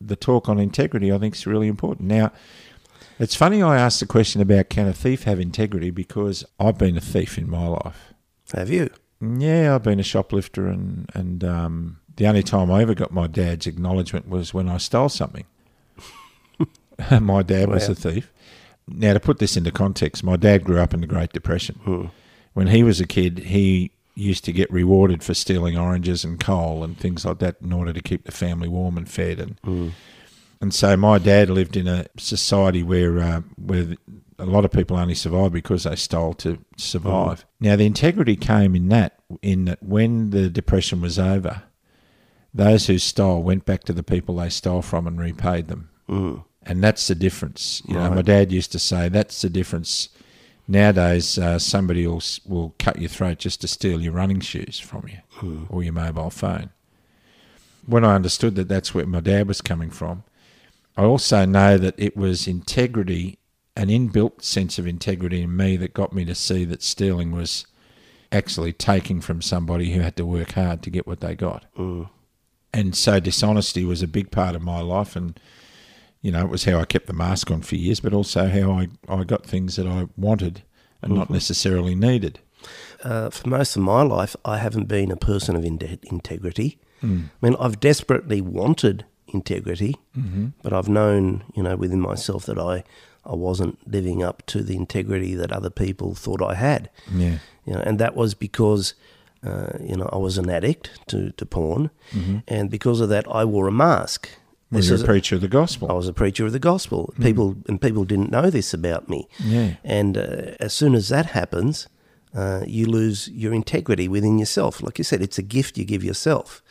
the 0.00 0.16
talk 0.16 0.48
on 0.48 0.58
integrity, 0.58 1.10
I 1.10 1.18
think, 1.18 1.34
is 1.34 1.46
really 1.46 1.68
important. 1.68 2.08
Now, 2.08 2.32
it's 3.18 3.34
funny 3.34 3.62
I 3.62 3.78
asked 3.78 4.00
the 4.00 4.06
question 4.06 4.42
about 4.42 4.68
can 4.68 4.86
a 4.86 4.92
thief 4.92 5.22
have 5.22 5.40
integrity 5.40 5.90
because 5.90 6.44
I've 6.60 6.76
been 6.76 6.96
a 6.96 7.00
thief 7.00 7.38
in 7.38 7.48
my 7.48 7.66
life. 7.66 8.12
Have 8.52 8.68
you? 8.68 8.90
Yeah, 9.20 9.74
I've 9.74 9.82
been 9.82 9.98
a 9.98 10.04
shoplifter, 10.04 10.68
and 10.68 11.10
and 11.14 11.42
um, 11.42 11.98
the 12.16 12.26
only 12.26 12.42
time 12.42 12.70
I 12.70 12.82
ever 12.82 12.94
got 12.94 13.12
my 13.12 13.26
dad's 13.26 13.66
acknowledgement 13.66 14.28
was 14.28 14.52
when 14.54 14.68
I 14.68 14.78
stole 14.78 15.08
something. 15.08 15.44
my 17.20 17.42
dad 17.42 17.68
was 17.68 17.88
a 17.88 17.94
thief. 17.94 18.32
Now, 18.88 19.12
to 19.14 19.20
put 19.20 19.38
this 19.38 19.56
into 19.56 19.70
context, 19.72 20.22
my 20.22 20.36
dad 20.36 20.64
grew 20.64 20.78
up 20.78 20.94
in 20.94 21.00
the 21.00 21.06
Great 21.06 21.32
Depression. 21.32 21.80
Hmm. 21.84 22.06
When 22.54 22.68
he 22.68 22.82
was 22.82 23.00
a 23.00 23.06
kid, 23.06 23.38
he 23.40 23.90
used 24.14 24.44
to 24.44 24.52
get 24.52 24.70
rewarded 24.72 25.22
for 25.22 25.34
stealing 25.34 25.76
oranges 25.76 26.24
and 26.24 26.40
coal 26.40 26.82
and 26.82 26.98
things 26.98 27.24
like 27.24 27.38
that 27.40 27.56
in 27.60 27.72
order 27.72 27.92
to 27.92 28.00
keep 28.00 28.24
the 28.24 28.32
family 28.32 28.68
warm 28.68 28.96
and 28.96 29.08
fed. 29.08 29.38
And 29.40 29.58
Hmm. 29.62 29.88
and 30.60 30.72
so 30.72 30.96
my 30.96 31.18
dad 31.18 31.50
lived 31.50 31.76
in 31.76 31.86
a 31.86 32.06
society 32.16 32.82
where 32.82 33.18
uh, 33.18 33.42
where 33.56 33.96
a 34.38 34.46
lot 34.46 34.64
of 34.64 34.70
people 34.70 34.96
only 34.96 35.14
survived 35.14 35.52
because 35.52 35.82
they 35.84 35.96
stole 35.96 36.32
to 36.34 36.58
survive. 36.78 37.44
Now 37.60 37.76
the 37.76 37.84
integrity 37.84 38.36
came 38.36 38.74
in 38.74 38.88
that 38.88 39.18
in 39.42 39.66
that 39.66 39.82
when 39.82 40.30
the 40.30 40.48
depression 40.48 41.02
was 41.02 41.18
over, 41.18 41.64
those 42.56 42.86
who 42.86 42.98
stole 42.98 43.42
went 43.42 43.66
back 43.66 43.84
to 43.84 43.92
the 43.92 44.02
people 44.02 44.36
they 44.36 44.48
stole 44.48 44.82
from 44.82 45.06
and 45.06 45.20
repaid 45.20 45.68
them. 45.68 45.90
Mm. 46.08 46.44
And 46.62 46.82
that's 46.82 47.06
the 47.06 47.14
difference. 47.14 47.82
You 47.86 47.94
know, 47.94 48.10
my 48.10 48.22
dad 48.22 48.50
used 48.50 48.72
to 48.72 48.78
say 48.78 49.08
that's 49.08 49.42
the 49.42 49.50
difference. 49.50 50.08
Nowadays, 50.66 51.38
uh, 51.38 51.60
somebody 51.60 52.06
will 52.06 52.22
will 52.44 52.74
cut 52.78 52.98
your 52.98 53.08
throat 53.08 53.38
just 53.38 53.60
to 53.60 53.68
steal 53.68 54.00
your 54.00 54.14
running 54.14 54.40
shoes 54.40 54.80
from 54.80 55.06
you 55.06 55.66
or 55.68 55.84
your 55.84 55.92
mobile 55.92 56.30
phone. 56.30 56.70
When 57.86 58.04
I 58.04 58.16
understood 58.16 58.56
that 58.56 58.68
that's 58.68 58.92
where 58.92 59.06
my 59.06 59.20
dad 59.20 59.46
was 59.46 59.60
coming 59.60 59.90
from, 59.90 60.24
I 60.96 61.04
also 61.04 61.44
know 61.44 61.78
that 61.78 61.94
it 61.98 62.16
was 62.16 62.48
integrity, 62.48 63.38
an 63.76 63.88
inbuilt 63.88 64.42
sense 64.42 64.76
of 64.76 64.88
integrity 64.88 65.42
in 65.42 65.56
me 65.56 65.76
that 65.76 65.94
got 65.94 66.12
me 66.12 66.24
to 66.24 66.34
see 66.34 66.64
that 66.64 66.82
stealing 66.82 67.30
was 67.30 67.64
actually 68.32 68.72
taking 68.72 69.20
from 69.20 69.40
somebody 69.40 69.92
who 69.92 70.00
had 70.00 70.16
to 70.16 70.26
work 70.26 70.52
hard 70.52 70.82
to 70.82 70.90
get 70.90 71.06
what 71.06 71.20
they 71.20 71.36
got. 71.36 71.64
Mm. 71.78 72.08
And 72.72 72.94
so 72.94 73.20
dishonesty 73.20 73.84
was 73.84 74.02
a 74.02 74.08
big 74.08 74.30
part 74.30 74.54
of 74.54 74.62
my 74.62 74.80
life 74.80 75.16
and 75.16 75.38
you 76.26 76.32
know, 76.32 76.40
it 76.40 76.48
was 76.48 76.64
how 76.64 76.80
I 76.80 76.84
kept 76.84 77.06
the 77.06 77.12
mask 77.12 77.52
on 77.52 77.62
for 77.62 77.76
years, 77.76 78.00
but 78.00 78.12
also 78.12 78.48
how 78.48 78.72
I, 78.72 78.88
I 79.08 79.22
got 79.22 79.46
things 79.46 79.76
that 79.76 79.86
I 79.86 80.08
wanted 80.16 80.64
and 81.00 81.14
not 81.14 81.26
mm-hmm. 81.26 81.34
necessarily 81.34 81.94
needed. 81.94 82.40
Uh, 83.04 83.30
for 83.30 83.48
most 83.48 83.76
of 83.76 83.82
my 83.82 84.02
life, 84.02 84.34
I 84.44 84.58
haven't 84.58 84.86
been 84.86 85.12
a 85.12 85.16
person 85.16 85.54
of 85.54 85.64
in- 85.64 86.00
integrity. 86.02 86.80
Mm. 87.00 87.26
I 87.26 87.46
mean, 87.46 87.56
I've 87.60 87.78
desperately 87.78 88.40
wanted 88.40 89.04
integrity, 89.28 89.94
mm-hmm. 90.18 90.48
but 90.62 90.72
I've 90.72 90.88
known, 90.88 91.44
you 91.54 91.62
know, 91.62 91.76
within 91.76 92.00
myself 92.00 92.46
that 92.46 92.58
I, 92.58 92.82
I 93.24 93.34
wasn't 93.34 93.78
living 93.86 94.22
up 94.22 94.44
to 94.46 94.62
the 94.62 94.74
integrity 94.74 95.34
that 95.34 95.52
other 95.52 95.70
people 95.70 96.14
thought 96.14 96.42
I 96.42 96.54
had. 96.54 96.90
Yeah. 97.14 97.38
You 97.64 97.74
know, 97.74 97.80
and 97.80 97.98
that 97.98 98.16
was 98.16 98.34
because, 98.34 98.94
uh, 99.46 99.78
you 99.90 99.96
know, 99.96 100.08
I 100.12 100.18
was 100.18 100.38
an 100.38 100.48
addict 100.50 100.90
to, 101.08 101.30
to 101.32 101.46
porn, 101.46 101.90
and 102.48 102.70
because 102.70 103.00
of 103.00 103.08
that, 103.10 103.24
I 103.30 103.44
wore 103.44 103.68
a 103.68 103.72
mask. 103.72 104.28
Was 104.72 104.84
This 104.84 104.88
you 104.90 104.94
is- 104.96 105.02
a 105.02 105.04
preacher 105.06 105.34
of 105.36 105.40
the 105.42 105.48
gospel? 105.60 105.88
I 105.90 105.94
was 105.94 106.08
a 106.08 106.12
preacher 106.12 106.44
of 106.46 106.52
the 106.52 106.58
gospel. 106.72 107.14
People 107.20 107.56
and 107.68 107.80
people 107.80 108.04
didn't 108.04 108.30
know 108.32 108.50
this 108.50 108.74
about 108.74 109.08
me. 109.08 109.28
Yeah. 109.44 109.74
And 109.84 110.18
uh, 110.18 110.56
as 110.66 110.72
soon 110.72 110.94
as 110.96 111.08
that 111.08 111.26
happens, 111.26 111.86
uh, 112.34 112.62
you 112.66 112.86
lose 112.86 113.28
your 113.28 113.54
integrity 113.54 114.08
within 114.08 114.38
yourself. 114.38 114.82
Like 114.82 114.98
you 114.98 115.04
said, 115.04 115.22
it's 115.22 115.38
a 115.38 115.42
gift 115.56 115.78
you 115.78 115.84
give 115.84 116.02
yourself. 116.04 116.62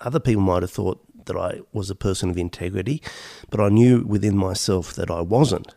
Other 0.00 0.18
people 0.20 0.42
might 0.42 0.62
have 0.62 0.72
thought 0.72 0.98
that 1.26 1.36
I 1.36 1.60
was 1.72 1.88
a 1.90 1.94
person 1.94 2.28
of 2.30 2.36
integrity, 2.36 3.00
but 3.50 3.60
I 3.60 3.68
knew 3.68 4.02
within 4.04 4.36
myself 4.36 4.92
that 4.94 5.10
I 5.10 5.20
wasn't. 5.20 5.74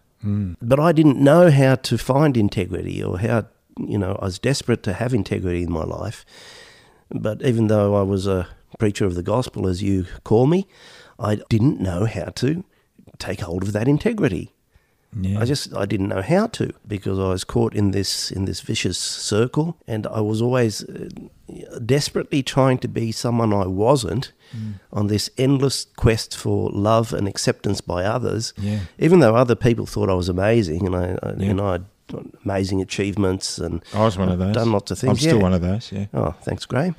But 0.60 0.80
I 0.80 0.92
didn't 0.92 1.20
know 1.20 1.52
how 1.52 1.76
to 1.76 1.98
find 2.00 2.36
integrity 2.36 3.04
or 3.04 3.20
how, 3.20 3.46
you 3.78 3.98
know, 3.98 4.18
I 4.22 4.26
was 4.26 4.40
desperate 4.40 4.84
to 4.84 4.94
have 4.94 5.14
integrity 5.14 5.64
in 5.64 5.72
my 5.72 5.84
life. 5.84 6.26
But 7.10 7.42
even 7.44 7.68
though 7.68 7.96
I 7.96 8.02
was 8.04 8.26
a 8.28 8.48
preacher 8.80 9.06
of 9.06 9.16
the 9.16 9.24
gospel, 9.24 9.68
as 9.68 9.82
you 9.84 10.06
call 10.24 10.48
me, 10.48 10.68
I 11.20 11.36
didn't 11.50 11.80
know 11.80 12.06
how 12.06 12.26
to 12.26 12.64
take 13.20 13.42
hold 13.42 13.64
of 13.64 13.72
that 13.74 13.88
integrity. 13.88 14.52
Yeah. 15.18 15.40
I 15.40 15.46
just 15.46 15.74
I 15.74 15.86
didn't 15.86 16.10
know 16.10 16.22
how 16.22 16.48
to 16.48 16.74
because 16.86 17.18
I 17.20 17.30
was 17.30 17.46
caught 17.46 17.74
in 17.74 17.92
this 17.92 18.32
in 18.32 18.44
this 18.46 18.60
vicious 18.60 18.98
circle, 18.98 19.78
and 19.88 20.06
I 20.08 20.20
was 20.20 20.42
always 20.42 20.84
uh, 20.84 21.08
desperately 21.86 22.44
trying 22.44 22.80
to 22.80 22.88
be 22.90 23.14
someone 23.14 23.54
I 23.54 23.66
wasn't 23.68 24.34
on 24.92 25.08
this 25.08 25.30
endless 25.38 25.86
quest 25.98 26.36
for 26.38 26.70
love 26.72 27.14
and 27.14 27.28
acceptance 27.28 27.82
by 27.82 28.04
others. 28.06 28.54
Yeah. 28.58 28.80
Even 29.00 29.20
though 29.20 29.36
other 29.36 29.56
people 29.56 29.86
thought 29.86 30.10
I 30.10 30.14
was 30.16 30.30
amazing, 30.30 30.86
and 30.86 30.96
I, 30.96 31.18
I 31.24 31.34
Yeah. 31.38 31.54
know 31.54 31.68
I 31.76 31.80
amazing 32.44 32.82
achievements, 32.82 33.58
and 33.58 33.84
I 33.94 34.04
was 34.04 34.18
one 34.18 34.30
of 34.30 34.40
those. 34.40 34.56
Done 34.56 34.72
lots 34.72 34.92
of 34.92 35.00
things. 35.00 35.12
I'm 35.12 35.18
still 35.18 35.38
yeah. 35.38 35.44
one 35.44 35.54
of 35.54 35.62
those, 35.62 35.92
yeah. 35.92 36.06
Oh, 36.14 36.36
thanks, 36.42 36.66
Graham. 36.66 36.96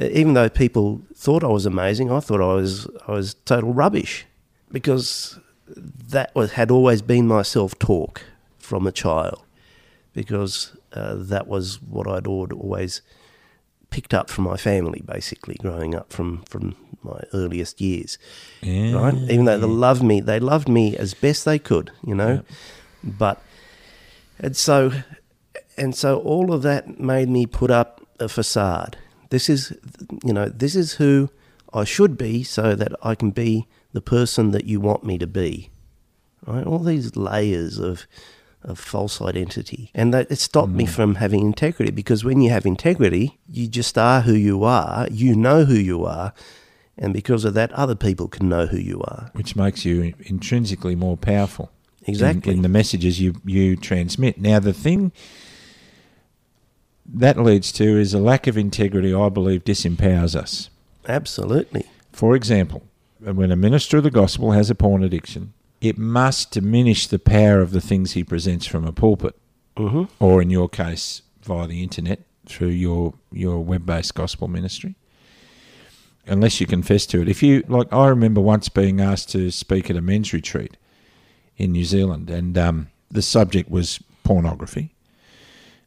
Uh, 0.00 0.06
Even 0.06 0.34
though 0.34 0.48
people 0.48 1.02
thought 1.14 1.44
I 1.44 1.48
was 1.48 1.66
amazing, 1.66 2.10
I 2.10 2.20
thought 2.20 2.40
I 2.40 2.54
was 2.54 2.88
I 3.06 3.12
was 3.12 3.34
total 3.44 3.72
rubbish 3.72 4.26
because 4.70 5.38
that 5.76 6.34
was 6.34 6.52
had 6.52 6.70
always 6.70 7.02
been 7.02 7.26
my 7.26 7.42
self 7.42 7.78
talk 7.78 8.22
from 8.58 8.86
a 8.86 8.92
child 8.92 9.42
because 10.12 10.76
uh, 10.92 11.14
that 11.16 11.46
was 11.46 11.80
what 11.82 12.06
I'd 12.06 12.26
always 12.26 13.02
picked 13.90 14.12
up 14.12 14.28
from 14.28 14.44
my 14.44 14.56
family, 14.56 15.02
basically 15.04 15.56
growing 15.56 15.94
up 15.94 16.12
from 16.12 16.42
from 16.48 16.76
my 17.02 17.20
earliest 17.32 17.80
years. 17.80 18.18
Yeah. 18.60 18.94
Right, 18.94 19.14
even 19.14 19.44
though 19.44 19.58
they 19.58 19.66
loved 19.66 20.02
me, 20.02 20.20
they 20.20 20.40
loved 20.40 20.68
me 20.68 20.96
as 20.96 21.14
best 21.14 21.44
they 21.44 21.58
could, 21.58 21.90
you 22.06 22.14
know, 22.14 22.42
but 23.02 23.42
and 24.38 24.56
so 24.56 24.92
and 25.76 25.94
so 25.94 26.18
all 26.18 26.52
of 26.52 26.62
that 26.62 26.98
made 27.00 27.28
me 27.28 27.46
put 27.46 27.70
up 27.70 28.06
a 28.18 28.28
facade. 28.28 28.96
This 29.30 29.48
is, 29.48 29.76
you 30.24 30.32
know, 30.32 30.48
this 30.48 30.74
is 30.74 30.94
who 30.94 31.30
I 31.72 31.84
should 31.84 32.18
be 32.18 32.42
so 32.42 32.74
that 32.74 32.92
I 33.02 33.14
can 33.14 33.30
be 33.30 33.66
the 33.92 34.00
person 34.00 34.50
that 34.50 34.64
you 34.64 34.80
want 34.80 35.04
me 35.04 35.18
to 35.18 35.26
be. 35.26 35.70
Right? 36.46 36.66
All 36.66 36.80
these 36.80 37.14
layers 37.14 37.78
of, 37.78 38.06
of 38.62 38.78
false 38.78 39.20
identity. 39.20 39.90
And 39.94 40.12
that 40.14 40.30
it 40.30 40.38
stopped 40.38 40.72
me 40.72 40.84
mm. 40.84 40.88
from 40.88 41.16
having 41.16 41.40
integrity 41.40 41.92
because 41.92 42.24
when 42.24 42.40
you 42.40 42.50
have 42.50 42.66
integrity, 42.66 43.38
you 43.46 43.68
just 43.68 43.96
are 43.98 44.22
who 44.22 44.34
you 44.34 44.64
are, 44.64 45.06
you 45.10 45.36
know 45.36 45.64
who 45.64 45.74
you 45.74 46.04
are, 46.04 46.32
and 47.00 47.12
because 47.12 47.44
of 47.44 47.54
that, 47.54 47.70
other 47.72 47.94
people 47.94 48.26
can 48.26 48.48
know 48.48 48.66
who 48.66 48.78
you 48.78 49.00
are. 49.02 49.30
Which 49.34 49.54
makes 49.54 49.84
you 49.84 50.14
intrinsically 50.18 50.96
more 50.96 51.16
powerful. 51.16 51.70
In- 52.08 52.14
Exactly. 52.14 52.54
In, 52.54 52.62
the 52.62 52.68
messages 52.68 53.20
you, 53.20 53.34
you 53.44 53.76
transmit. 53.76 54.40
Now, 54.40 54.58
the 54.58 54.72
thing 54.72 55.12
that 57.06 57.38
leads 57.38 57.72
to 57.72 57.84
is 57.84 58.14
a 58.14 58.18
lack 58.18 58.46
of 58.46 58.56
integrity, 58.58 59.14
I 59.14 59.28
believe, 59.28 59.64
disempowers 59.64 60.34
us. 60.34 60.70
Absolutely. 61.06 61.86
For 62.12 62.34
example, 62.34 62.82
when 63.20 63.50
a 63.50 63.56
minister 63.56 63.98
of 63.98 64.04
the 64.04 64.10
gospel 64.10 64.52
has 64.52 64.70
a 64.70 64.74
porn 64.74 65.02
addiction, 65.02 65.52
it 65.80 65.96
must 65.96 66.50
diminish 66.50 67.06
the 67.06 67.18
power 67.18 67.60
of 67.60 67.70
the 67.70 67.80
things 67.80 68.12
he 68.12 68.24
presents 68.24 68.66
from 68.66 68.84
a 68.86 68.92
pulpit, 68.92 69.34
hmm 69.76 70.04
or 70.18 70.42
in 70.42 70.50
your 70.50 70.68
case, 70.68 71.22
via 71.42 71.66
the 71.66 71.82
internet 71.82 72.20
through 72.46 72.68
your, 72.68 73.14
your 73.32 73.62
web 73.62 73.86
based 73.86 74.14
gospel 74.14 74.48
ministry. 74.48 74.96
Unless 76.26 76.60
you 76.60 76.66
confess 76.66 77.06
to 77.06 77.22
it. 77.22 77.28
If 77.28 77.42
you, 77.42 77.64
like, 77.68 77.90
I 77.92 78.08
remember 78.08 78.40
once 78.40 78.68
being 78.68 79.00
asked 79.00 79.30
to 79.30 79.50
speak 79.50 79.88
at 79.88 79.96
a 79.96 80.02
men's 80.02 80.32
retreat 80.34 80.76
in 81.58 81.72
New 81.72 81.84
Zealand, 81.84 82.30
and 82.30 82.56
um, 82.56 82.88
the 83.10 83.22
subject 83.22 83.70
was 83.70 84.00
pornography 84.22 84.94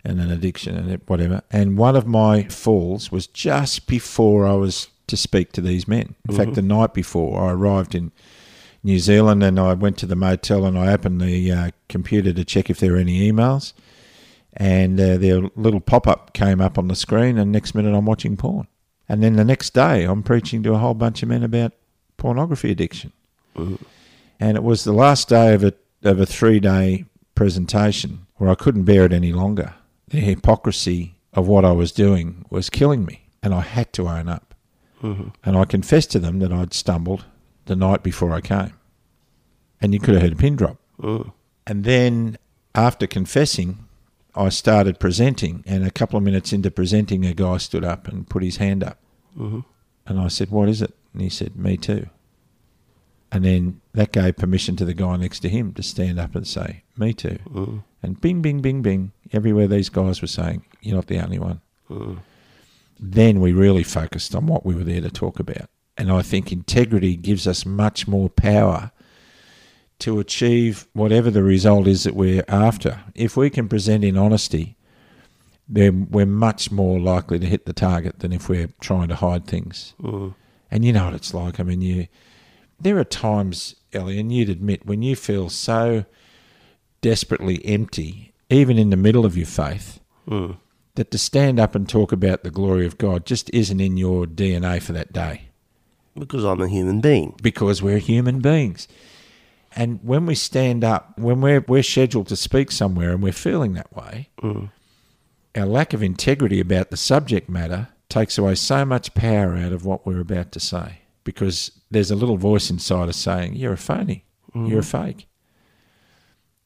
and 0.03 0.19
an 0.19 0.31
addiction 0.31 0.75
and 0.75 1.01
whatever. 1.07 1.41
And 1.51 1.77
one 1.77 1.95
of 1.95 2.05
my 2.05 2.43
falls 2.43 3.12
was 3.12 3.27
just 3.27 3.88
before 3.88 4.45
I 4.45 4.53
was 4.53 4.89
to 5.07 5.17
speak 5.17 5.51
to 5.53 5.62
these 5.62 5.88
men. 5.88 6.15
In 6.27 6.36
fact, 6.36 6.53
the 6.55 6.62
night 6.62 6.93
before 6.93 7.41
I 7.41 7.51
arrived 7.51 7.95
in 7.95 8.12
New 8.84 8.99
Zealand 8.99 9.43
and 9.43 9.60
I 9.60 9.73
went 9.73 9.97
to 9.99 10.05
the 10.05 10.15
motel 10.15 10.65
and 10.65 10.77
I 10.77 10.91
opened 10.91 11.21
the 11.21 11.51
uh, 11.51 11.71
computer 11.88 12.34
to 12.34 12.43
check 12.43 12.69
if 12.69 12.79
there 12.79 12.93
were 12.93 12.97
any 12.97 13.31
emails. 13.31 13.73
And 14.53 14.99
uh, 14.99 15.17
their 15.17 15.41
little 15.55 15.79
pop 15.79 16.07
up 16.07 16.34
came 16.34 16.60
up 16.60 16.77
on 16.77 16.89
the 16.89 16.95
screen, 16.95 17.38
and 17.38 17.53
next 17.53 17.73
minute 17.73 17.95
I'm 17.95 18.05
watching 18.05 18.36
porn. 18.36 18.67
And 19.07 19.23
then 19.23 19.38
the 19.38 19.45
next 19.45 19.73
day 19.73 20.03
I'm 20.03 20.23
preaching 20.23 20.62
to 20.63 20.73
a 20.73 20.77
whole 20.77 20.93
bunch 20.93 21.23
of 21.23 21.29
men 21.29 21.43
about 21.43 21.71
pornography 22.17 22.69
addiction. 22.69 23.13
And 24.41 24.58
it 24.58 24.63
was 24.63 24.84
the 24.84 24.91
last 24.91 25.30
day 25.30 25.54
of 25.54 25.63
a, 25.63 25.73
of 26.04 26.19
a 26.19 26.25
three 26.25 26.60
day 26.60 27.06
presentation 27.36 28.25
where 28.36 28.49
I 28.49 28.56
couldn't 28.56 28.84
bear 28.84 29.06
it 29.06 29.13
any 29.13 29.32
longer. 29.32 29.75
The 30.08 30.19
hypocrisy 30.19 31.15
of 31.32 31.47
what 31.47 31.63
I 31.63 31.71
was 31.71 31.91
doing 31.91 32.45
was 32.49 32.69
killing 32.69 33.06
me, 33.06 33.30
and 33.43 33.54
I 33.54 33.62
had 33.62 33.93
to 33.93 34.10
own 34.10 34.27
up. 34.27 34.56
Mm-hmm. 35.04 35.30
And 35.45 35.58
I 35.58 35.65
confessed 35.65 36.12
to 36.12 36.19
them 36.19 36.39
that 36.39 36.51
I'd 36.51 36.73
stumbled 36.73 37.25
the 37.65 37.75
night 37.75 38.01
before 38.01 38.34
I 38.34 38.41
came. 38.41 38.73
And 39.80 39.93
you 39.93 39.99
could 39.99 40.15
have 40.15 40.23
heard 40.23 40.34
a 40.34 40.36
pin 40.36 40.56
drop. 40.56 40.77
Mm. 40.99 41.32
And 41.67 41.84
then 41.84 42.38
after 42.73 43.08
confessing, 43.08 43.88
I 44.36 44.49
started 44.49 44.99
presenting, 44.99 45.63
and 45.67 45.86
a 45.86 45.91
couple 45.91 46.17
of 46.17 46.23
minutes 46.23 46.51
into 46.51 46.71
presenting, 46.71 47.25
a 47.25 47.34
guy 47.34 47.58
stood 47.58 47.84
up 47.84 48.08
and 48.08 48.27
put 48.27 48.43
his 48.43 48.58
hand 48.58 48.84
up. 48.84 48.97
Mm-hmm. 49.38 49.60
And 50.08 50.19
I 50.19 50.27
said, 50.30 50.49
What 50.49 50.67
is 50.67 50.82
it? 50.82 50.93
And 51.13 51.21
he 51.21 51.30
said, 51.30 51.56
Me 51.56 51.77
too. 51.77 52.10
And 53.31 53.45
then 53.45 53.81
that 53.93 54.11
gave 54.11 54.35
permission 54.35 54.75
to 54.75 54.85
the 54.85 54.93
guy 54.93 55.15
next 55.15 55.39
to 55.39 55.49
him 55.49 55.73
to 55.73 55.83
stand 55.83 56.19
up 56.19 56.35
and 56.35 56.45
say, 56.45 56.83
Me 56.97 57.13
too. 57.13 57.39
Mm. 57.49 57.83
And 58.03 58.19
bing, 58.19 58.41
bing, 58.41 58.61
bing, 58.61 58.81
bing, 58.81 59.11
everywhere 59.31 59.67
these 59.67 59.89
guys 59.89 60.21
were 60.21 60.27
saying, 60.27 60.65
You're 60.81 60.95
not 60.95 61.07
the 61.07 61.19
only 61.19 61.39
one. 61.39 61.61
Mm. 61.89 62.19
Then 62.99 63.39
we 63.39 63.53
really 63.53 63.83
focused 63.83 64.35
on 64.35 64.47
what 64.47 64.65
we 64.65 64.75
were 64.75 64.83
there 64.83 65.01
to 65.01 65.09
talk 65.09 65.39
about. 65.39 65.69
And 65.97 66.11
I 66.11 66.21
think 66.21 66.51
integrity 66.51 67.15
gives 67.15 67.47
us 67.47 67.65
much 67.65 68.07
more 68.07 68.29
power 68.29 68.91
to 69.99 70.19
achieve 70.19 70.87
whatever 70.93 71.29
the 71.29 71.43
result 71.43 71.87
is 71.87 72.03
that 72.03 72.15
we're 72.15 72.43
after. 72.47 73.01
If 73.13 73.37
we 73.37 73.49
can 73.49 73.69
present 73.69 74.03
in 74.03 74.17
honesty, 74.17 74.77
then 75.69 76.07
we're 76.09 76.25
much 76.25 76.71
more 76.71 76.99
likely 76.99 77.39
to 77.39 77.45
hit 77.45 77.65
the 77.65 77.73
target 77.73 78.19
than 78.19 78.33
if 78.33 78.49
we're 78.49 78.69
trying 78.81 79.07
to 79.09 79.15
hide 79.15 79.45
things. 79.45 79.93
Mm. 80.01 80.33
And 80.69 80.83
you 80.83 80.91
know 80.91 81.05
what 81.05 81.13
it's 81.13 81.33
like. 81.33 81.59
I 81.59 81.63
mean, 81.63 81.81
you 81.81 82.07
there 82.83 82.97
are 82.97 83.03
times, 83.03 83.75
Ellie, 83.93 84.19
and 84.19 84.31
you'd 84.31 84.49
admit 84.49 84.85
when 84.85 85.01
you 85.01 85.15
feel 85.15 85.49
so 85.49 86.05
desperately 87.01 87.63
empty, 87.65 88.33
even 88.49 88.77
in 88.77 88.89
the 88.89 88.97
middle 88.97 89.25
of 89.25 89.37
your 89.37 89.45
faith, 89.47 89.99
hmm. 90.27 90.51
that 90.95 91.11
to 91.11 91.17
stand 91.17 91.59
up 91.59 91.75
and 91.75 91.87
talk 91.87 92.11
about 92.11 92.43
the 92.43 92.51
glory 92.51 92.85
of 92.85 92.97
God 92.97 93.25
just 93.25 93.49
isn't 93.53 93.79
in 93.79 93.97
your 93.97 94.25
DNA 94.25 94.81
for 94.81 94.93
that 94.93 95.13
day 95.13 95.43
Because 96.17 96.43
I'm 96.43 96.61
a 96.61 96.67
human 96.67 97.01
being. 97.01 97.35
because 97.41 97.81
we're 97.81 97.99
human 97.99 98.39
beings. 98.39 98.87
And 99.73 99.99
when 100.03 100.25
we 100.25 100.35
stand 100.35 100.83
up, 100.83 101.17
when 101.17 101.39
we're, 101.39 101.63
we're 101.67 101.83
scheduled 101.83 102.27
to 102.27 102.35
speak 102.35 102.71
somewhere 102.71 103.11
and 103.11 103.23
we're 103.23 103.31
feeling 103.31 103.73
that 103.73 103.95
way, 103.95 104.29
hmm. 104.39 104.65
our 105.55 105.65
lack 105.65 105.93
of 105.93 106.03
integrity 106.03 106.59
about 106.59 106.89
the 106.91 106.97
subject 106.97 107.47
matter 107.49 107.87
takes 108.09 108.37
away 108.37 108.55
so 108.55 108.83
much 108.83 109.13
power 109.13 109.55
out 109.55 109.71
of 109.71 109.85
what 109.85 110.05
we're 110.05 110.19
about 110.19 110.51
to 110.51 110.59
say 110.59 110.99
because 111.23 111.71
there's 111.91 112.12
a 112.12 112.15
little 112.15 112.38
voice 112.38 112.69
inside 112.69 113.10
us 113.10 113.17
saying, 113.17 113.56
You're 113.56 113.73
a 113.73 113.77
phony, 113.77 114.25
mm-hmm. 114.49 114.65
you're 114.67 114.80
a 114.80 114.84
fake. 114.84 115.27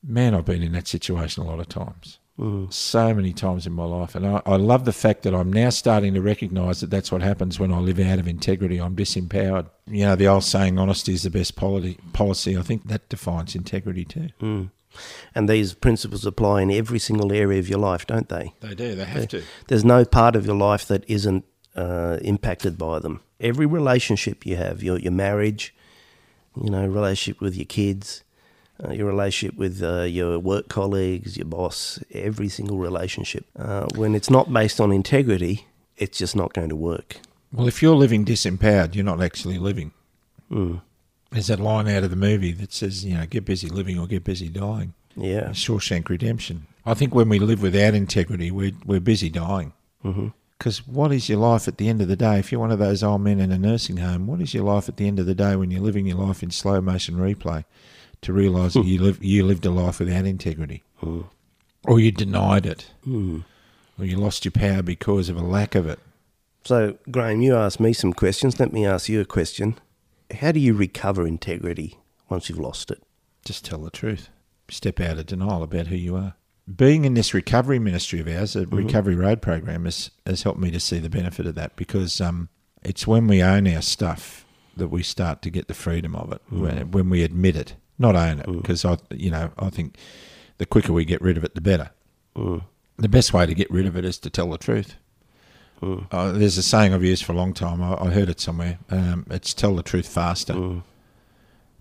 Man, 0.04 0.36
I've 0.36 0.46
been 0.46 0.62
in 0.62 0.74
that 0.74 0.88
situation 0.88 1.44
a 1.44 1.48
lot 1.48 1.60
of 1.60 1.68
times. 1.68 2.20
Mm. 2.40 2.72
So 2.72 3.14
many 3.14 3.34
times 3.34 3.66
in 3.66 3.74
my 3.74 3.86
life. 3.86 4.14
And 4.14 4.28
I, 4.28 4.42
I 4.46 4.58
love 4.58 4.86
the 4.86 4.94
fact 4.94 5.24
that 5.24 5.34
I'm 5.34 5.52
now 5.52 5.70
starting 5.70 6.14
to 6.14 6.22
recognize 6.22 6.82
that 6.82 6.90
that's 6.90 7.12
what 7.12 7.22
happens 7.22 7.60
when 7.60 7.74
I 7.74 7.80
live 7.80 8.00
out 8.00 8.20
of 8.20 8.28
integrity. 8.28 8.78
I'm 8.78 8.96
disempowered. 8.96 9.70
You 9.88 10.06
know, 10.06 10.16
the 10.16 10.28
old 10.28 10.44
saying, 10.44 10.78
honesty 10.78 11.14
is 11.14 11.24
the 11.24 11.30
best 11.30 11.56
policy, 11.56 11.98
policy 12.14 12.58
I 12.58 12.62
think 12.62 12.88
that 12.88 13.08
defines 13.08 13.56
integrity 13.56 14.04
too. 14.04 14.30
Mm. 14.42 14.72
And 15.34 15.50
these 15.50 15.74
principles 15.74 16.26
apply 16.26 16.62
in 16.62 16.72
every 16.72 17.00
single 17.00 17.32
area 17.32 17.60
of 17.60 17.70
your 17.70 17.80
life, 17.80 18.06
don't 18.06 18.30
they? 18.30 18.54
They 18.60 18.76
do, 18.76 18.96
they 18.96 19.06
have 19.06 19.28
to. 19.30 19.44
There's 19.68 19.86
no 19.86 20.06
part 20.06 20.36
of 20.36 20.46
your 20.46 20.56
life 20.56 20.88
that 20.88 21.04
isn't 21.10 21.46
uh, 21.76 22.18
impacted 22.22 22.78
by 22.78 23.00
them. 23.00 23.22
Every 23.40 23.66
relationship 23.66 24.46
you 24.46 24.56
have, 24.56 24.82
your 24.82 24.98
your 25.00 25.12
marriage, 25.12 25.74
you 26.62 26.70
know, 26.70 26.86
relationship 26.88 27.42
with 27.42 27.56
your 27.56 27.66
kids, 27.66 28.24
uh, 28.84 28.92
your 28.92 29.08
relationship 29.08 29.58
with 29.58 29.82
uh, 29.84 30.04
your 30.04 30.40
work 30.40 30.68
colleagues, 30.70 31.38
your 31.38 31.46
boss, 31.46 32.00
every 32.12 32.50
single 32.50 32.78
relationship. 32.78 33.46
Uh, 33.58 33.88
when 33.96 34.16
it's 34.16 34.30
not 34.30 34.52
based 34.52 34.80
on 34.80 34.92
integrity, 34.92 35.68
it's 35.98 36.18
just 36.18 36.36
not 36.36 36.54
going 36.54 36.70
to 36.70 36.76
work. 36.76 37.18
Well, 37.52 37.68
if 37.68 37.82
you're 37.82 37.96
living 37.96 38.26
disempowered, 38.26 38.96
you're 38.96 39.06
not 39.06 39.22
actually 39.22 39.58
living. 39.58 39.92
There's 41.32 41.48
that 41.48 41.60
line 41.60 41.88
out 41.88 42.04
of 42.04 42.10
the 42.10 42.16
movie 42.16 42.52
that 42.54 42.72
says, 42.74 43.04
you 43.04 43.16
know, 43.18 43.26
get 43.26 43.46
busy 43.46 43.70
living 43.70 43.98
or 44.00 44.08
get 44.08 44.24
busy 44.24 44.50
dying. 44.50 44.94
Yeah. 45.16 45.50
Shawshank 45.50 46.10
Redemption. 46.10 46.68
I 46.86 46.94
think 46.94 47.16
when 47.16 47.30
we 47.30 47.40
live 47.40 47.62
without 47.62 47.94
integrity, 47.94 48.52
we're, 48.52 48.74
we're 48.86 49.00
busy 49.00 49.30
dying. 49.30 49.74
Because 50.58 50.88
what 50.88 51.12
is 51.12 51.28
your 51.28 51.40
life 51.40 51.68
at 51.68 51.78
the 51.78 51.90
end 51.90 52.02
of 52.02 52.08
the 52.08 52.16
day? 52.16 52.40
If 52.40 52.52
you're 52.52 52.62
one 52.62 52.72
of 52.72 52.80
those 52.80 53.04
old 53.04 53.22
men 53.22 53.40
in 53.40 53.52
a 53.52 53.58
nursing 53.58 53.98
home, 53.98 54.28
what 54.28 54.42
is 54.42 54.54
your 54.54 54.64
life 54.64 54.88
at 54.88 54.98
the 54.98 55.08
end 55.08 55.20
of 55.20 55.26
the 55.26 55.36
day 55.36 55.56
when 55.56 55.70
you're 55.70 55.82
living 55.82 56.08
your 56.08 56.18
life 56.18 56.42
in 56.42 56.52
slow 56.52 56.80
motion 56.82 57.16
replay 57.16 57.66
to 58.22 58.34
realise 58.34 58.74
that 58.74 58.86
you, 58.86 59.02
live, 59.02 59.24
you 59.24 59.46
lived 59.46 59.66
a 59.66 59.72
life 59.72 60.00
without 60.00 60.26
integrity? 60.26 60.84
Mm. 61.02 61.26
Or 61.84 62.00
you 62.00 62.12
denied 62.12 62.66
it? 62.66 62.90
Mm. 63.06 63.44
Or 64.00 64.06
you 64.06 64.18
lost 64.18 64.46
your 64.46 64.54
power 64.54 64.82
because 64.82 65.30
of 65.30 65.38
a 65.38 65.42
lack 65.42 65.76
of 65.76 65.88
it? 65.88 66.00
So, 66.64 66.98
Graham, 67.12 67.42
you 67.42 67.56
asked 67.56 67.80
me 67.80 67.94
some 67.94 68.14
questions. 68.14 68.60
Let 68.60 68.74
me 68.74 68.86
ask 68.86 69.10
you 69.10 69.22
a 69.22 69.26
question. 69.26 69.78
How 70.40 70.52
do 70.52 70.60
you 70.60 70.74
recover 70.74 71.28
integrity 71.28 72.00
once 72.30 72.50
you've 72.50 72.60
lost 72.60 72.90
it? 72.90 73.04
just 73.46 73.64
tell 73.64 73.78
the 73.78 73.92
truth. 73.92 74.30
Step 74.70 75.00
out 75.00 75.20
of 75.20 75.28
denial 75.28 75.64
about 75.64 75.88
who 75.88 75.96
you 75.96 76.16
are. 76.16 76.34
Being 76.74 77.06
in 77.06 77.14
this 77.14 77.34
recovery 77.34 77.78
ministry 77.78 78.20
of 78.20 78.28
ours, 78.28 78.56
a 78.56 78.66
recovery 78.66 79.16
road 79.16 79.42
program, 79.42 79.86
has, 79.86 80.10
has 80.26 80.42
helped 80.44 80.60
me 80.60 80.72
to 80.72 80.80
see 80.80 80.98
the 80.98 81.10
benefit 81.10 81.46
of 81.46 81.54
that 81.56 81.76
because 81.76 82.20
um, 82.20 82.50
it's 82.84 83.06
when 83.06 83.28
we 83.28 83.44
own 83.44 83.68
our 83.68 83.82
stuff 83.84 84.46
that 84.76 84.88
we 84.88 85.04
start 85.04 85.42
to 85.44 85.50
get 85.52 85.68
the 85.68 85.74
freedom 85.76 86.16
of 86.16 86.32
it. 86.32 86.42
When, 86.50 86.92
when 86.92 87.10
we 87.10 87.24
admit 87.24 87.56
it, 87.56 87.76
not 88.00 88.16
own 88.16 88.40
it, 88.40 88.48
because 88.62 88.84
I, 88.84 88.98
you 89.12 89.30
know, 89.30 89.52
I 89.60 89.70
think 89.70 89.96
the 90.58 90.66
quicker 90.66 90.92
we 90.92 91.06
get 91.06 91.22
rid 91.22 91.38
of 91.38 91.44
it, 91.44 91.54
the 91.54 91.62
better. 91.62 91.92
The 92.98 93.10
best 93.10 93.32
way 93.34 93.46
to 93.46 93.54
get 93.54 93.70
rid 93.70 93.86
of 93.86 93.96
it 93.96 94.04
is 94.06 94.18
to 94.20 94.30
tell 94.30 94.50
the 94.50 94.58
truth. 94.58 94.96
Uh, 96.12 96.32
there's 96.32 96.58
a 96.58 96.64
saying 96.64 96.94
I've 96.94 97.04
used 97.04 97.24
for 97.26 97.34
a 97.34 97.36
long 97.36 97.54
time. 97.54 97.82
I, 97.84 97.96
I 98.02 98.10
heard 98.10 98.30
it 98.30 98.40
somewhere. 98.40 98.80
Um, 98.90 99.26
it's 99.30 99.54
tell 99.54 99.76
the 99.76 99.84
truth 99.84 100.08
faster 100.08 100.54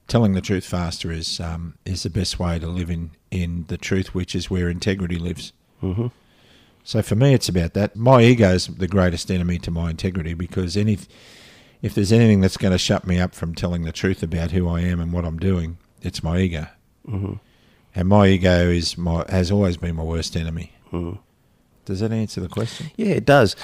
telling 0.09 0.33
the 0.33 0.41
truth 0.41 0.65
faster 0.65 1.11
is 1.11 1.41
um, 1.41 1.75
is 1.85 2.03
the 2.03 2.11
best 2.11 2.39
way 2.39 2.59
to 2.59 2.67
live 2.67 2.91
in, 2.91 3.11
in 3.31 3.65
the 3.69 3.79
truth, 3.79 4.15
which 4.15 4.35
is 4.35 4.51
where 4.51 4.69
integrity 4.69 5.17
lives. 5.17 5.53
Mm-hmm. 5.83 6.09
So 6.83 7.03
for 7.03 7.15
me, 7.15 7.33
it's 7.33 7.49
about 7.49 7.73
that. 7.75 7.97
My 7.97 8.23
ego 8.23 8.51
is 8.51 8.67
the 8.67 8.89
greatest 8.89 9.31
enemy 9.31 9.59
to 9.61 9.71
my 9.71 9.91
integrity 9.91 10.35
because 10.35 10.77
any 10.77 10.99
if 11.83 11.95
there's 11.95 12.13
anything 12.13 12.41
that's 12.41 12.57
going 12.57 12.73
to 12.73 12.79
shut 12.79 13.07
me 13.07 13.19
up 13.19 13.35
from 13.35 13.55
telling 13.55 13.83
the 13.83 13.93
truth 13.93 14.23
about 14.23 14.53
who 14.53 14.69
I 14.69 14.81
am 14.81 15.01
and 15.01 15.13
what 15.13 15.25
I'm 15.25 15.39
doing, 15.39 15.77
it's 16.01 16.23
my 16.23 16.39
ego. 16.39 16.67
Mm-hmm. 17.07 17.35
And 17.95 18.09
my 18.09 18.27
ego 18.29 18.71
is 18.71 18.97
my 18.99 19.25
has 19.29 19.51
always 19.51 19.77
been 19.77 19.97
my 19.97 20.03
worst 20.03 20.37
enemy. 20.37 20.73
Does 21.85 22.01
that 22.01 22.13
answer 22.13 22.41
the 22.41 22.49
question? 22.49 22.91
Yeah, 22.97 23.09
it 23.09 23.27
does. 23.27 23.57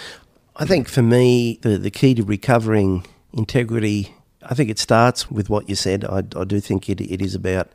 I 0.57 0.67
think 0.67 0.89
for 0.89 1.03
me, 1.03 1.59
the, 1.63 1.79
the 1.79 1.91
key 1.91 2.15
to 2.15 2.23
recovering 2.23 3.07
integrity, 3.33 4.15
I 4.43 4.55
think 4.55 4.71
it 4.71 4.79
starts 4.79 5.31
with 5.31 5.51
what 5.51 5.69
you 5.69 5.75
said. 5.75 6.05
I, 6.05 6.19
I 6.37 6.45
do 6.45 6.61
think 6.61 6.89
it, 6.89 7.01
it 7.01 7.21
is 7.21 7.35
about 7.35 7.69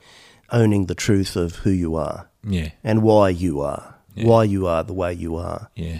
owning 0.51 0.85
the 0.85 0.95
truth 0.95 1.35
of 1.35 1.57
who 1.57 1.69
you 1.71 1.95
are 1.95 2.29
Yeah, 2.43 2.69
and 2.83 3.01
why 3.01 3.29
you 3.29 3.61
are, 3.61 3.95
why 4.15 4.43
you 4.45 4.67
are 4.67 4.83
the 4.83 4.93
way 4.93 5.13
you 5.13 5.35
are. 5.35 5.69
yeah, 5.75 5.99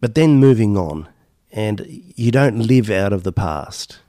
But 0.00 0.14
then 0.14 0.36
moving 0.36 0.76
on, 0.76 1.08
and 1.52 1.84
you 1.88 2.30
don't 2.30 2.60
live 2.66 2.90
out 2.90 3.12
of 3.12 3.22
the 3.24 3.32
past. 3.32 4.00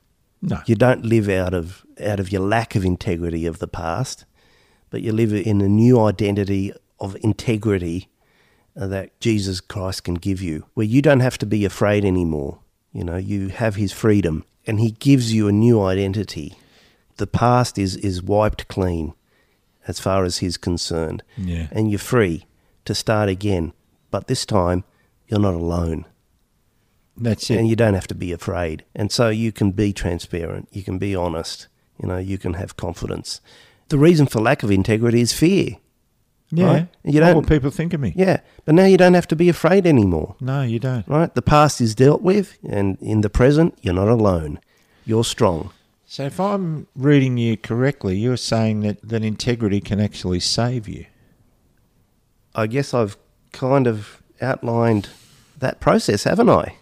no, 0.42 0.60
You 0.66 0.76
don't 0.76 1.06
live 1.06 1.30
out 1.30 1.54
of 1.54 1.86
out 2.04 2.20
of 2.20 2.32
your 2.32 2.42
lack 2.42 2.76
of 2.76 2.84
integrity 2.86 3.46
of 3.46 3.60
the 3.60 3.68
past, 3.68 4.26
but 4.90 5.02
you 5.02 5.12
live 5.14 5.32
in 5.34 5.62
a 5.62 5.68
new 5.70 6.00
identity 6.02 6.74
of 7.00 7.16
integrity 7.22 8.08
uh, 8.76 8.88
that 8.88 9.20
Jesus 9.20 9.62
Christ 9.62 10.04
can 10.06 10.16
give 10.16 10.42
you, 10.42 10.66
where 10.74 10.86
you 10.88 11.02
don't 11.02 11.20
have 11.20 11.38
to 11.40 11.46
be 11.46 11.66
afraid 11.66 12.04
anymore. 12.06 12.60
You 12.94 13.04
know, 13.04 13.18
you 13.18 13.50
have 13.50 13.76
His 13.76 13.92
freedom, 13.92 14.44
and 14.66 14.80
He 14.80 14.92
gives 14.92 15.34
you 15.34 15.48
a 15.48 15.52
new 15.52 15.82
identity. 15.82 16.58
The 17.18 17.28
past 17.28 17.78
is 17.78 17.96
is 17.98 18.22
wiped 18.24 18.68
clean, 18.68 19.14
as 19.88 20.00
far 20.00 20.24
as 20.24 20.38
He's 20.38 20.58
concerned, 20.58 21.24
yeah, 21.38 21.68
and 21.72 21.90
you're 21.90 22.00
free 22.00 22.46
to 22.86 22.96
start 22.96 23.30
again. 23.30 23.74
But 24.12 24.28
this 24.28 24.46
time, 24.46 24.84
you're 25.28 25.40
not 25.40 25.56
alone 25.56 26.06
that's 27.18 27.50
it. 27.50 27.58
and 27.58 27.68
you 27.68 27.76
don't 27.76 27.94
have 27.94 28.08
to 28.08 28.16
be 28.16 28.32
afraid. 28.32 28.84
And 28.96 29.12
so 29.12 29.30
you 29.30 29.52
can 29.52 29.72
be 29.72 29.94
transparent, 29.94 30.70
you 30.72 30.84
can 30.84 30.98
be 30.98 31.16
honest, 31.16 31.68
you 32.02 32.08
know, 32.08 32.18
you 32.18 32.38
can 32.38 32.54
have 32.56 32.78
confidence. 32.78 33.42
The 33.90 33.98
reason 33.98 34.26
for 34.26 34.42
lack 34.42 34.64
of 34.64 34.72
integrity 34.72 35.22
is 35.22 35.34
fear. 35.34 35.78
Yeah, 36.56 36.66
right? 36.66 36.88
You 37.04 37.20
what 37.22 37.28
don't- 37.28 37.36
will 37.36 37.44
people 37.44 37.72
think 37.72 37.94
of 37.94 38.00
me? 38.00 38.14
Yeah, 38.16 38.40
but 38.66 38.76
now 38.76 38.86
you 38.86 38.98
don't 38.98 39.14
have 39.16 39.28
to 39.30 39.36
be 39.36 39.50
afraid 39.50 39.86
anymore, 39.88 40.36
No, 40.40 40.62
you 40.62 40.80
don't. 40.80 41.08
right? 41.08 41.34
The 41.34 41.42
past 41.42 41.82
is 41.82 41.96
dealt 41.96 42.22
with, 42.22 42.58
and 42.68 42.98
in 43.02 43.22
the 43.22 43.30
present, 43.30 43.78
you're 43.82 43.94
not 43.94 44.08
alone. 44.10 44.60
You're 45.06 45.24
strong. 45.24 45.72
So, 46.06 46.24
if 46.26 46.40
I'm 46.40 46.88
reading 46.96 47.38
you 47.38 47.58
correctly, 47.58 48.18
you're 48.18 48.38
saying 48.38 48.82
that, 48.82 48.98
that 49.08 49.24
integrity 49.24 49.82
can 49.82 50.00
actually 50.00 50.40
save 50.42 50.88
you. 50.88 51.06
I 52.56 52.68
guess 52.68 52.94
I've 52.94 53.18
kind 53.52 53.88
of 53.88 54.22
outlined 54.42 55.10
that 55.58 55.80
process, 55.80 56.24
haven't 56.26 56.50
I? 56.50 56.76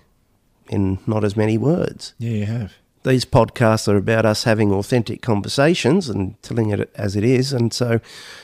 In 0.69 0.99
not 1.07 1.23
as 1.23 1.37
many 1.37 1.57
words. 1.57 2.13
Yeah, 2.17 2.31
you 2.31 2.45
have. 2.45 2.73
These 3.03 3.25
podcasts 3.25 3.87
are 3.87 3.97
about 3.97 4.25
us 4.25 4.43
having 4.43 4.71
authentic 4.71 5.21
conversations 5.21 6.09
and 6.09 6.41
telling 6.41 6.69
it 6.69 6.91
as 6.95 7.15
it 7.15 7.23
is. 7.23 7.51
And 7.51 7.73
so, 7.73 7.99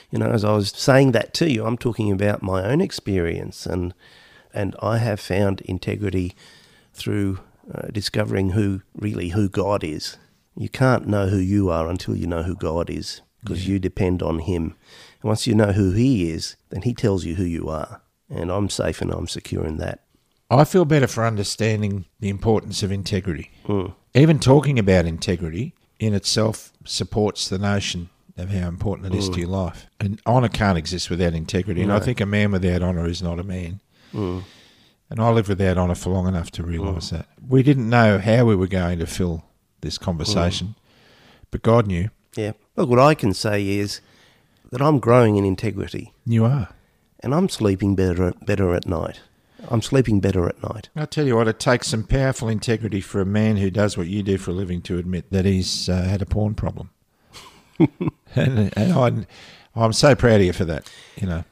you 0.10 0.20
know, 0.20 0.32
as 0.32 0.44
I 0.44 0.54
was 0.54 0.70
saying 0.72 1.12
that 1.12 1.34
to 1.36 1.52
you, 1.52 1.66
I'm 1.66 1.78
talking 1.78 2.12
about 2.12 2.42
my 2.42 2.64
own 2.64 2.82
experience, 2.82 3.66
and 3.66 3.94
and 4.54 4.76
I 4.82 4.98
have 4.98 5.20
found 5.20 5.62
integrity 5.62 6.36
through 6.94 7.40
uh, 7.74 7.88
discovering 7.92 8.52
who 8.52 8.82
really 8.96 9.30
who 9.30 9.50
God 9.50 9.84
is. 9.84 10.18
You 10.56 10.70
can't 10.70 11.08
know 11.08 11.28
who 11.28 11.38
you 11.38 11.70
are 11.70 11.88
until 11.88 12.16
you 12.16 12.26
know 12.26 12.44
who 12.44 12.56
God 12.56 12.90
is, 12.90 13.22
because 13.44 13.68
yeah. 13.68 13.74
you 13.74 13.80
depend 13.80 14.24
on 14.24 14.40
Him. 14.40 14.76
And 15.22 15.30
once 15.30 15.46
you 15.46 15.54
know 15.54 15.74
who 15.74 15.92
He 15.92 16.32
is, 16.32 16.56
then 16.70 16.82
He 16.82 16.94
tells 16.94 17.26
you 17.26 17.36
who 17.36 17.44
you 17.44 17.70
are, 17.70 18.02
and 18.30 18.52
I'm 18.52 18.70
safe 18.70 19.02
and 19.02 19.12
I'm 19.12 19.28
secure 19.28 19.66
in 19.66 19.78
that. 19.78 20.07
I 20.50 20.64
feel 20.64 20.86
better 20.86 21.08
for 21.08 21.26
understanding 21.26 22.06
the 22.20 22.30
importance 22.30 22.84
of 22.84 22.92
integrity. 22.92 23.52
Mm. 23.66 23.94
Even 24.14 24.40
talking 24.40 24.80
about 24.80 25.06
integrity 25.06 25.74
in 26.00 26.14
itself 26.14 26.72
supports 26.86 27.50
the 27.50 27.58
notion 27.58 28.10
of 28.38 28.50
how 28.50 28.68
important 28.68 29.14
it 29.14 29.18
is 29.18 29.30
mm. 29.30 29.34
to 29.34 29.40
your 29.42 29.50
life. 29.50 29.88
And 30.00 30.22
honour 30.26 30.50
can't 30.50 30.78
exist 30.78 31.10
without 31.10 31.34
integrity. 31.34 31.82
No. 31.82 31.94
And 31.94 32.02
I 32.02 32.06
think 32.06 32.22
a 32.22 32.26
man 32.26 32.52
without 32.52 32.82
honour 32.82 33.08
is 33.08 33.22
not 33.22 33.40
a 33.40 33.44
man. 33.44 33.82
Mm. 34.14 34.44
And 35.10 35.20
I 35.20 35.30
lived 35.32 35.50
without 35.50 35.78
honour 35.78 35.96
for 35.96 36.12
long 36.12 36.28
enough 36.28 36.52
to 36.52 36.64
realise 36.64 37.08
mm. 37.08 37.12
that. 37.12 37.28
We 37.48 37.64
didn't 37.64 37.90
know 37.90 38.20
how 38.20 38.46
we 38.46 38.56
were 38.56 38.68
going 38.68 39.00
to 39.00 39.08
fill 39.08 39.44
this 39.82 39.98
conversation, 39.98 40.68
mm. 40.68 41.46
but 41.52 41.62
God 41.62 41.88
knew. 41.88 42.10
Yeah. 42.36 42.54
Look, 42.76 42.90
what 42.90 43.00
I 43.00 43.16
can 43.16 43.34
say 43.34 43.68
is 43.68 44.02
that 44.72 44.82
I'm 44.82 45.00
growing 45.00 45.36
in 45.36 45.46
integrity. 45.46 46.14
You 46.26 46.46
are. 46.46 46.70
And 47.22 47.34
I'm 47.34 47.50
sleeping 47.50 47.96
better 47.96 48.34
better 48.46 48.76
at 48.76 48.86
night. 48.88 49.22
I'm 49.70 49.82
sleeping 49.82 50.20
better 50.20 50.48
at 50.48 50.62
night. 50.64 50.90
I'll 50.96 51.08
tell 51.08 51.26
you 51.26 51.36
what, 51.36 51.48
it 51.48 51.60
takes 51.60 51.88
some 51.88 52.04
powerful 52.04 52.48
integrity 52.48 53.02
for 53.02 53.22
a 53.22 53.26
man 53.26 53.58
who 53.58 53.70
does 53.70 53.98
what 53.98 54.08
you 54.08 54.24
do 54.24 54.38
for 54.38 54.52
a 54.52 54.54
living 54.54 54.82
to 54.84 54.98
admit 54.98 55.32
that 55.32 55.46
he's 55.46 55.90
uh, 55.90 56.04
had 56.04 56.22
a 56.22 56.26
porn 56.26 56.54
problem. 56.56 56.92
and, 57.80 58.74
and 58.76 58.94
I, 58.94 59.26
I'm 59.76 59.94
so 59.94 60.16
proud 60.16 60.42
of 60.42 60.46
you 60.46 60.54
for 60.54 60.66
that, 60.66 60.92
you 61.16 61.28
know. 61.28 61.44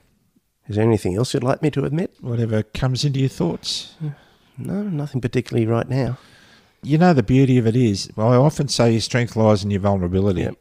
Is 0.68 0.76
there 0.76 0.86
anything 0.86 1.16
else 1.16 1.34
you'd 1.34 1.44
like 1.44 1.62
me 1.62 1.70
to 1.72 1.86
admit? 1.86 2.16
Whatever 2.22 2.64
comes 2.64 3.06
into 3.06 3.20
your 3.20 3.30
thoughts. 3.30 3.96
No, 4.58 4.82
nothing 4.84 5.22
particularly 5.22 5.68
right 5.68 5.88
now. 5.88 6.18
You 6.82 6.98
know, 6.98 7.14
the 7.14 7.24
beauty 7.24 7.58
of 7.58 7.68
it 7.68 7.76
is, 7.76 8.10
well, 8.16 8.32
I 8.32 8.36
often 8.36 8.68
say 8.68 8.92
your 8.92 9.02
strength 9.02 9.36
lies 9.36 9.64
in 9.64 9.72
your 9.72 9.82
vulnerability. 9.82 10.42
Yep. 10.42 10.56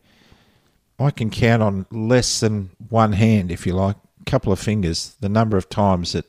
I 0.98 1.10
can 1.10 1.30
count 1.30 1.62
on 1.62 1.86
less 1.90 2.40
than 2.40 2.70
one 2.88 3.12
hand, 3.12 3.50
if 3.50 3.66
you 3.66 3.72
like, 3.72 3.96
a 4.20 4.24
couple 4.24 4.52
of 4.52 4.58
fingers, 4.58 5.16
the 5.20 5.28
number 5.28 5.56
of 5.56 5.68
times 5.68 6.12
that 6.12 6.26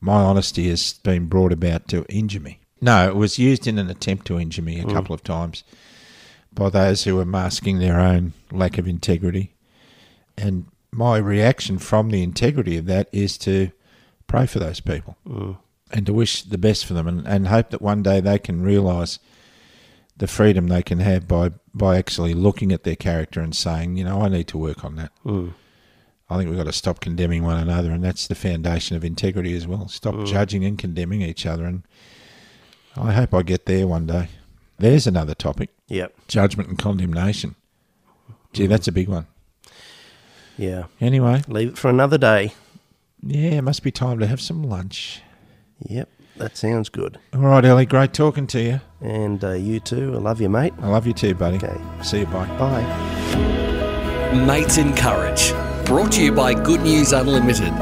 my 0.00 0.22
honesty 0.22 0.68
has 0.68 0.94
been 1.02 1.26
brought 1.26 1.52
about 1.52 1.88
to 1.88 2.04
injure 2.08 2.40
me. 2.40 2.60
No, 2.80 3.08
it 3.08 3.16
was 3.16 3.38
used 3.38 3.66
in 3.66 3.78
an 3.78 3.90
attempt 3.90 4.26
to 4.26 4.38
injure 4.38 4.62
me 4.62 4.80
a 4.80 4.84
mm. 4.84 4.92
couple 4.92 5.14
of 5.14 5.24
times 5.24 5.64
by 6.52 6.70
those 6.70 7.04
who 7.04 7.16
were 7.16 7.24
masking 7.24 7.78
their 7.78 7.98
own 7.98 8.32
lack 8.52 8.78
of 8.78 8.86
integrity. 8.86 9.54
And 10.36 10.66
my 10.92 11.18
reaction 11.18 11.78
from 11.78 12.10
the 12.10 12.22
integrity 12.22 12.76
of 12.76 12.86
that 12.86 13.08
is 13.12 13.36
to 13.38 13.70
pray 14.26 14.46
for 14.46 14.58
those 14.58 14.80
people 14.80 15.16
mm. 15.26 15.56
and 15.90 16.06
to 16.06 16.12
wish 16.12 16.42
the 16.42 16.58
best 16.58 16.86
for 16.86 16.94
them 16.94 17.08
and, 17.08 17.26
and 17.26 17.48
hope 17.48 17.70
that 17.70 17.82
one 17.82 18.02
day 18.02 18.20
they 18.20 18.38
can 18.38 18.62
realise 18.62 19.18
the 20.16 20.26
freedom 20.26 20.68
they 20.68 20.82
can 20.82 21.00
have 21.00 21.26
by, 21.26 21.50
by 21.74 21.96
actually 21.96 22.34
looking 22.34 22.72
at 22.72 22.84
their 22.84 22.96
character 22.96 23.40
and 23.40 23.54
saying, 23.54 23.96
you 23.96 24.04
know, 24.04 24.22
I 24.22 24.28
need 24.28 24.48
to 24.48 24.58
work 24.58 24.84
on 24.84 24.96
that. 24.96 25.12
Mm. 25.24 25.54
I 26.30 26.36
think 26.36 26.50
we've 26.50 26.58
got 26.58 26.64
to 26.64 26.72
stop 26.72 27.00
condemning 27.00 27.42
one 27.42 27.56
another, 27.56 27.90
and 27.90 28.04
that's 28.04 28.26
the 28.26 28.34
foundation 28.34 28.96
of 28.96 29.04
integrity 29.04 29.56
as 29.56 29.66
well. 29.66 29.88
Stop 29.88 30.14
mm. 30.14 30.26
judging 30.26 30.64
and 30.64 30.78
condemning 30.78 31.22
each 31.22 31.46
other, 31.46 31.64
and 31.64 31.84
I 32.96 33.12
hope 33.12 33.32
I 33.32 33.42
get 33.42 33.66
there 33.66 33.86
one 33.86 34.06
day. 34.06 34.28
There's 34.78 35.06
another 35.06 35.34
topic. 35.34 35.70
Yep. 35.88 36.14
Judgment 36.28 36.68
and 36.68 36.78
condemnation. 36.78 37.54
Gee, 38.52 38.66
mm. 38.66 38.68
that's 38.68 38.88
a 38.88 38.92
big 38.92 39.08
one. 39.08 39.26
Yeah. 40.58 40.84
Anyway, 41.00 41.42
leave 41.48 41.68
it 41.68 41.78
for 41.78 41.88
another 41.88 42.18
day. 42.18 42.52
Yeah, 43.22 43.52
it 43.52 43.62
must 43.62 43.82
be 43.82 43.90
time 43.90 44.18
to 44.18 44.26
have 44.26 44.40
some 44.40 44.62
lunch. 44.62 45.22
Yep, 45.80 46.08
that 46.36 46.56
sounds 46.56 46.88
good. 46.88 47.18
All 47.32 47.40
right, 47.40 47.64
Ellie, 47.64 47.86
great 47.86 48.12
talking 48.12 48.46
to 48.48 48.60
you. 48.60 48.80
And 49.00 49.42
uh, 49.42 49.52
you 49.52 49.80
too. 49.80 50.14
I 50.14 50.18
love 50.18 50.40
you, 50.40 50.48
mate. 50.48 50.74
I 50.80 50.88
love 50.88 51.06
you 51.06 51.12
too, 51.12 51.34
buddy. 51.34 51.56
Okay. 51.56 51.80
See 52.02 52.20
you. 52.20 52.26
Bye. 52.26 52.46
Bye. 52.58 52.84
Mates 54.46 54.78
in 54.78 54.94
Courage. 54.94 55.52
Brought 55.88 56.12
to 56.12 56.22
you 56.22 56.30
by 56.32 56.52
Good 56.52 56.82
News 56.82 57.14
Unlimited. 57.14 57.72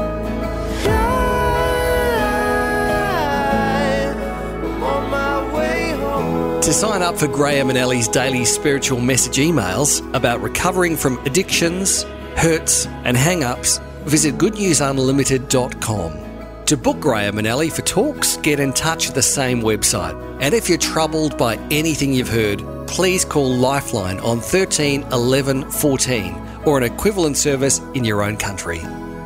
To 6.63 6.73
sign 6.73 7.01
up 7.01 7.17
for 7.17 7.27
Graham 7.27 7.67
and 7.67 7.77
Ellie's 7.77 8.07
daily 8.07 8.45
spiritual 8.45 9.01
message 9.01 9.35
emails 9.35 10.01
about 10.15 10.41
recovering 10.41 10.95
from 10.95 11.17
addictions, 11.25 12.03
hurts, 12.37 12.85
and 13.03 13.17
hang 13.17 13.43
ups, 13.43 13.79
visit 14.05 14.35
goodnewsunlimited.com. 14.35 16.65
To 16.65 16.77
book 16.77 17.01
Graham 17.01 17.39
and 17.39 17.45
Ellie 17.45 17.69
for 17.69 17.81
talks, 17.81 18.37
get 18.37 18.61
in 18.61 18.71
touch 18.71 19.09
at 19.09 19.15
the 19.15 19.21
same 19.21 19.61
website. 19.61 20.15
And 20.41 20.53
if 20.53 20.69
you're 20.69 20.77
troubled 20.77 21.37
by 21.37 21.57
anything 21.71 22.13
you've 22.13 22.29
heard, 22.29 22.63
please 22.87 23.25
call 23.25 23.53
Lifeline 23.53 24.21
on 24.21 24.39
13 24.39 25.03
11 25.11 25.71
14 25.71 26.46
or 26.67 26.77
an 26.77 26.83
equivalent 26.83 27.37
service 27.37 27.79
in 27.93 28.03
your 28.03 28.21
own 28.21 28.35
country. 28.35 28.79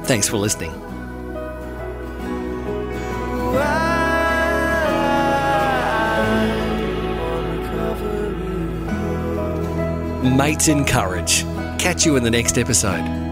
Thanks 0.03 0.29
for 0.29 0.37
listening. 0.37 0.71
Mates 10.37 10.67
in 10.67 10.85
Courage. 10.85 11.43
Catch 11.79 12.05
you 12.05 12.15
in 12.15 12.23
the 12.23 12.29
next 12.29 12.59
episode. 12.59 13.30